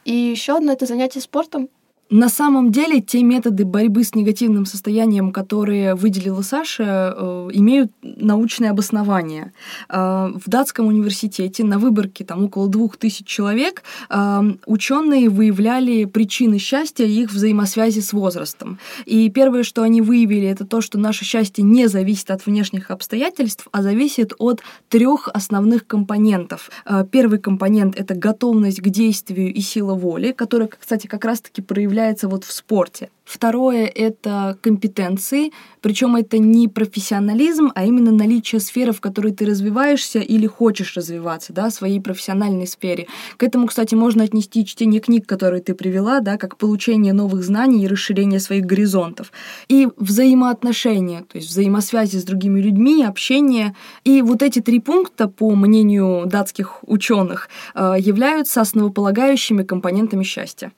И 0.06 0.14
еще 0.14 0.58
одно 0.58 0.74
это 0.74 0.86
занятие 0.86 1.22
спортом. 1.22 1.70
На 2.12 2.28
самом 2.28 2.72
деле, 2.72 3.02
те 3.02 3.22
методы 3.22 3.66
борьбы 3.66 4.04
с 4.04 4.16
негативным 4.16 4.66
состоянием, 4.66 5.32
которые 5.32 5.94
выделила 5.94 6.42
Саша, 6.42 7.14
э, 7.16 7.50
имеют 7.54 7.92
научное 8.02 8.72
обоснование. 8.72 9.54
Э, 9.90 10.32
в 10.34 10.50
датском 10.50 10.88
университете 10.88 11.64
на 11.64 11.78
выборке 11.78 12.26
там 12.26 12.46
около 12.46 12.68
двух 12.68 12.98
тысяч 12.98 13.28
человек 13.28 13.84
э, 14.10 14.42
ученые 14.66 15.30
выявляли 15.30 16.06
причины 16.06 16.58
счастья 16.58 17.06
и 17.06 17.22
их 17.22 17.30
взаимосвязи 17.30 18.00
с 18.00 18.12
возрастом. 18.12 18.80
И 19.06 19.30
первое, 19.30 19.62
что 19.62 19.84
они 19.84 20.02
выявили, 20.02 20.48
это 20.48 20.66
то, 20.66 20.82
что 20.82 20.98
наше 20.98 21.26
счастье 21.26 21.64
не 21.64 21.86
зависит 21.86 22.32
от 22.32 22.44
внешних 22.48 22.90
обстоятельств, 22.90 23.68
а 23.72 23.84
зависит 23.84 24.34
от 24.40 24.62
трех 24.90 25.30
основных 25.32 25.86
компонентов. 25.86 26.72
Первый 27.12 27.38
компонент 27.38 28.00
это 28.00 28.16
готовность 28.16 28.82
к 28.82 28.90
действию 28.90 29.54
и 29.54 29.62
сила 29.62 29.94
воли, 29.94 30.32
которая, 30.32 30.70
кстати, 30.70 31.06
как 31.06 31.24
раз-таки 31.24 31.62
проявляется 31.62 31.99
проявляется 32.00 32.30
вот 32.30 32.46
в 32.46 32.52
спорте. 32.52 33.10
Второе— 33.26 33.86
это 33.96 34.58
компетенции, 34.62 35.52
причем 35.82 36.16
это 36.16 36.40
не 36.40 36.68
профессионализм, 36.68 37.72
а 37.76 37.86
именно 37.86 38.12
наличие 38.12 38.60
сферы, 38.60 38.92
в 38.92 39.02
которой 39.02 39.34
ты 39.34 39.46
развиваешься 39.46 40.20
или 40.20 40.48
хочешь 40.48 40.98
развиваться, 40.98 41.54
да, 41.54 41.70
в 41.70 41.74
своей 41.74 42.00
профессиональной 42.00 42.66
сфере. 42.66 43.06
К 43.38 43.44
этому, 43.44 43.68
кстати, 43.68 43.96
можно 43.96 44.24
отнести 44.24 44.66
чтение 44.66 45.00
книг, 45.00 45.28
которые 45.28 45.62
ты 45.62 45.76
привела, 45.76 46.22
да, 46.22 46.38
как 46.38 46.58
получение 46.58 47.14
новых 47.14 47.44
знаний 47.44 47.84
и 47.84 47.88
расширение 47.88 48.40
своих 48.40 48.66
горизонтов. 48.66 49.32
И 49.68 49.88
взаимоотношения, 49.98 51.20
то 51.32 51.38
есть 51.38 51.50
взаимосвязи 51.50 52.18
с 52.18 52.24
другими 52.24 52.62
людьми, 52.62 53.04
общение. 53.04 53.76
И 54.06 54.24
вот 54.24 54.42
эти 54.42 54.60
три 54.62 54.80
пункта, 54.80 55.28
по 55.28 55.56
мнению 55.56 56.26
датских 56.26 56.80
ученых, 56.88 57.50
э, 57.76 57.96
являются 58.00 58.62
основополагающими 58.62 59.64
компонентами 59.64 60.24
счастья. 60.24 60.72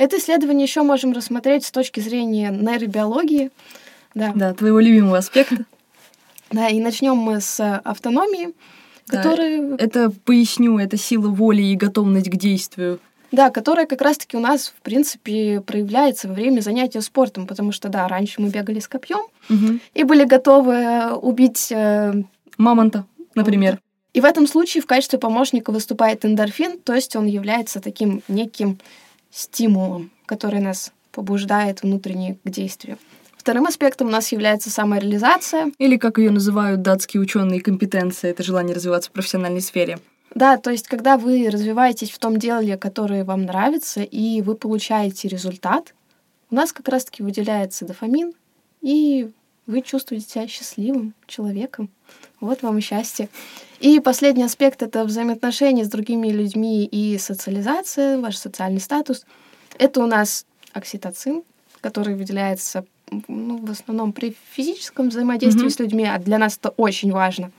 Это 0.00 0.16
исследование 0.16 0.64
еще 0.64 0.82
можем 0.82 1.12
рассмотреть 1.12 1.66
с 1.66 1.70
точки 1.70 2.00
зрения 2.00 2.48
нейробиологии. 2.48 3.50
Да, 4.14 4.32
да 4.34 4.54
твоего 4.54 4.80
любимого 4.80 5.18
аспекта. 5.18 5.66
Да, 6.50 6.68
и 6.68 6.80
начнем 6.80 7.16
мы 7.16 7.42
с 7.42 7.60
автономии, 7.84 8.54
да, 9.08 9.18
которая... 9.18 9.76
Это, 9.76 10.10
поясню, 10.24 10.78
это 10.78 10.96
сила 10.96 11.28
воли 11.28 11.60
и 11.60 11.76
готовность 11.76 12.30
к 12.30 12.36
действию. 12.36 12.98
Да, 13.30 13.50
которая 13.50 13.84
как 13.84 14.00
раз-таки 14.00 14.38
у 14.38 14.40
нас, 14.40 14.68
в 14.68 14.80
принципе, 14.80 15.60
проявляется 15.60 16.28
во 16.28 16.34
время 16.34 16.62
занятия 16.62 17.02
спортом, 17.02 17.46
потому 17.46 17.70
что, 17.70 17.90
да, 17.90 18.08
раньше 18.08 18.40
мы 18.40 18.48
бегали 18.48 18.80
с 18.80 18.88
копьем 18.88 19.26
угу. 19.50 19.80
и 19.92 20.04
были 20.04 20.24
готовы 20.24 21.12
убить... 21.12 21.70
Э... 21.72 22.14
Мамонта, 22.56 23.04
например. 23.34 23.78
И 24.14 24.22
в 24.22 24.24
этом 24.24 24.46
случае 24.46 24.82
в 24.82 24.86
качестве 24.86 25.18
помощника 25.18 25.72
выступает 25.72 26.24
эндорфин, 26.24 26.78
то 26.78 26.94
есть 26.94 27.14
он 27.16 27.26
является 27.26 27.80
таким 27.80 28.22
неким 28.28 28.78
стимулом, 29.30 30.10
который 30.26 30.60
нас 30.60 30.92
побуждает 31.12 31.82
внутренне 31.82 32.38
к 32.44 32.50
действию. 32.50 32.98
Вторым 33.36 33.66
аспектом 33.66 34.08
у 34.08 34.10
нас 34.10 34.30
является 34.32 34.70
самореализация. 34.70 35.72
Или, 35.78 35.96
как 35.96 36.18
ее 36.18 36.30
называют 36.30 36.82
датские 36.82 37.22
ученые, 37.22 37.62
компетенция— 37.62 38.30
это 38.32 38.42
желание 38.42 38.74
развиваться 38.74 39.08
в 39.08 39.12
профессиональной 39.12 39.62
сфере. 39.62 39.98
Да, 40.34 40.58
то 40.58 40.70
есть, 40.70 40.86
когда 40.86 41.16
вы 41.16 41.48
развиваетесь 41.50 42.10
в 42.10 42.18
том 42.18 42.38
деле, 42.38 42.76
которое 42.76 43.24
вам 43.24 43.46
нравится, 43.46 44.02
и 44.02 44.42
вы 44.42 44.54
получаете 44.54 45.26
результат, 45.26 45.94
у 46.50 46.54
нас 46.54 46.72
как 46.72 46.88
раз-таки 46.88 47.22
выделяется 47.22 47.86
дофамин, 47.86 48.32
и 48.82 49.30
вы 49.70 49.82
чувствуете 49.82 50.28
себя 50.28 50.48
счастливым 50.48 51.14
человеком. 51.26 51.88
Вот 52.40 52.62
вам 52.62 52.78
и 52.78 52.80
счастье. 52.80 53.28
И 53.78 54.00
последний 54.00 54.42
аспект— 54.42 54.82
это 54.84 55.04
взаимоотношения 55.04 55.84
с 55.84 55.88
другими 55.88 56.28
людьми 56.28 56.84
и 56.84 57.16
социализация, 57.18 58.18
ваш 58.18 58.36
социальный 58.36 58.80
статус. 58.80 59.24
Это 59.78 60.02
у 60.02 60.06
нас 60.06 60.44
окситоцин, 60.72 61.42
который 61.80 62.14
выделяется 62.14 62.84
ну, 63.28 63.58
в 63.64 63.70
основном 63.70 64.12
при 64.12 64.36
физическом 64.52 65.08
взаимодействии 65.08 65.66
mm-hmm. 65.66 65.70
с 65.70 65.78
людьми, 65.78 66.04
а 66.04 66.18
для 66.18 66.38
нас 66.38 66.56
это 66.56 66.70
очень 66.70 67.12
важно. 67.12 67.50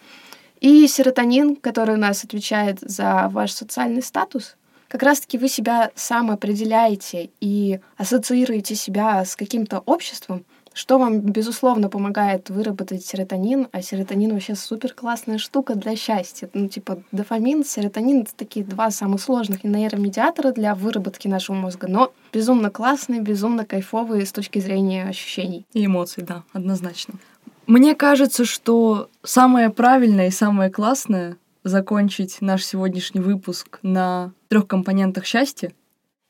И 0.60 0.88
серотонин, 0.88 1.56
который 1.56 1.96
у 1.96 1.98
нас 1.98 2.24
отвечает 2.24 2.80
за 2.82 3.30
ваш 3.32 3.52
социальный 3.52 4.04
статус. 4.04 4.56
Как 4.88 5.04
раз-таки 5.04 5.38
вы 5.38 5.48
себя 5.48 5.92
сам 5.96 6.32
определяете 6.32 7.30
и 7.40 7.80
ассоциируете 7.98 8.76
себя 8.76 9.24
с 9.26 9.36
каким-то 9.36 9.80
обществом, 9.86 10.46
что 10.74 10.98
вам, 10.98 11.20
безусловно, 11.20 11.90
помогает 11.90 12.50
выработать 12.50 13.06
серотонин, 13.06 13.68
а 13.72 13.82
серотонин 13.82 14.34
вообще 14.34 14.56
супер 14.56 14.94
классная 14.94 15.38
штука 15.38 15.76
для 15.76 15.96
счастья. 15.96 16.50
Ну, 16.54 16.68
типа, 16.68 17.04
дофамин, 17.12 17.66
серотонин— 17.66 18.22
это 18.24 18.36
такие 18.36 18.66
два 18.66 18.92
самых 18.92 19.22
сложных 19.22 19.64
нейромедиатора 19.64 20.52
для 20.52 20.76
выработки 20.76 21.28
нашего 21.28 21.56
мозга, 21.56 21.88
но 21.88 22.14
безумно 22.32 22.70
классные, 22.70 23.22
безумно 23.22 23.66
кайфовые 23.66 24.26
с 24.26 24.32
точки 24.32 24.60
зрения 24.60 25.06
ощущений. 25.06 25.66
И 25.74 25.86
эмоций, 25.86 26.24
да, 26.24 26.44
однозначно. 26.54 27.16
Мне 27.68 27.96
кажется, 27.96 28.46
что 28.46 29.10
самое 29.24 29.70
правильное 29.70 30.28
и 30.28 30.32
самое 30.32 30.70
классное 30.70 31.38
закончить 31.64 32.42
наш 32.42 32.66
сегодняшний 32.66 33.22
выпуск 33.22 33.80
на 33.84 34.32
трех 34.48 34.68
компонентах 34.68 35.26
счастья. 35.26 35.72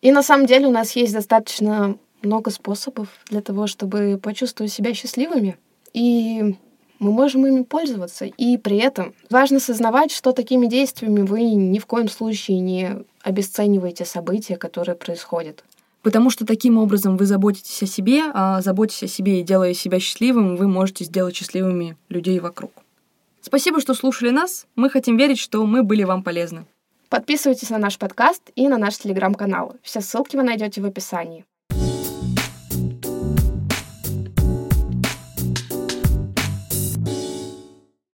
И 0.01 0.11
на 0.11 0.23
самом 0.23 0.45
деле 0.45 0.67
у 0.67 0.71
нас 0.71 0.95
есть 0.95 1.13
достаточно 1.13 1.95
много 2.23 2.51
способов 2.51 3.09
для 3.29 3.41
того, 3.41 3.67
чтобы 3.67 4.19
почувствовать 4.21 4.71
себя 4.71 4.93
счастливыми. 4.93 5.57
И 5.93 6.55
мы 6.99 7.11
можем 7.11 7.45
ими 7.47 7.63
пользоваться. 7.63 8.25
И 8.25 8.57
при 8.57 8.77
этом 8.77 9.13
важно 9.29 9.59
сознавать, 9.59 10.11
что 10.11 10.31
такими 10.31 10.67
действиями 10.67 11.21
вы 11.21 11.41
ни 11.41 11.79
в 11.79 11.85
коем 11.85 12.07
случае 12.07 12.59
не 12.59 13.03
обесцениваете 13.23 14.05
события, 14.05 14.55
которые 14.55 14.95
происходят. 14.95 15.63
Потому 16.03 16.29
что 16.29 16.45
таким 16.45 16.77
образом 16.77 17.17
вы 17.17 17.25
заботитесь 17.25 17.83
о 17.83 17.85
себе, 17.85 18.23
а 18.33 18.61
заботясь 18.61 19.03
о 19.03 19.07
себе 19.07 19.39
и 19.39 19.43
делая 19.43 19.73
себя 19.73 19.99
счастливым, 19.99 20.55
вы 20.55 20.67
можете 20.67 21.03
сделать 21.05 21.35
счастливыми 21.35 21.97
людей 22.09 22.39
вокруг. 22.39 22.71
Спасибо, 23.41 23.81
что 23.81 23.93
слушали 23.93 24.29
нас. 24.29 24.67
Мы 24.75 24.89
хотим 24.89 25.17
верить, 25.17 25.39
что 25.39 25.65
мы 25.65 25.83
были 25.83 26.03
вам 26.03 26.23
полезны. 26.23 26.65
Подписывайтесь 27.09 27.69
на 27.69 27.77
наш 27.77 27.97
подкаст 27.97 28.51
и 28.55 28.67
на 28.67 28.77
наш 28.77 28.97
телеграм-канал. 28.97 29.75
Все 29.81 30.01
ссылки 30.01 30.37
вы 30.37 30.43
найдете 30.43 30.81
в 30.81 30.85
описании. 30.85 31.45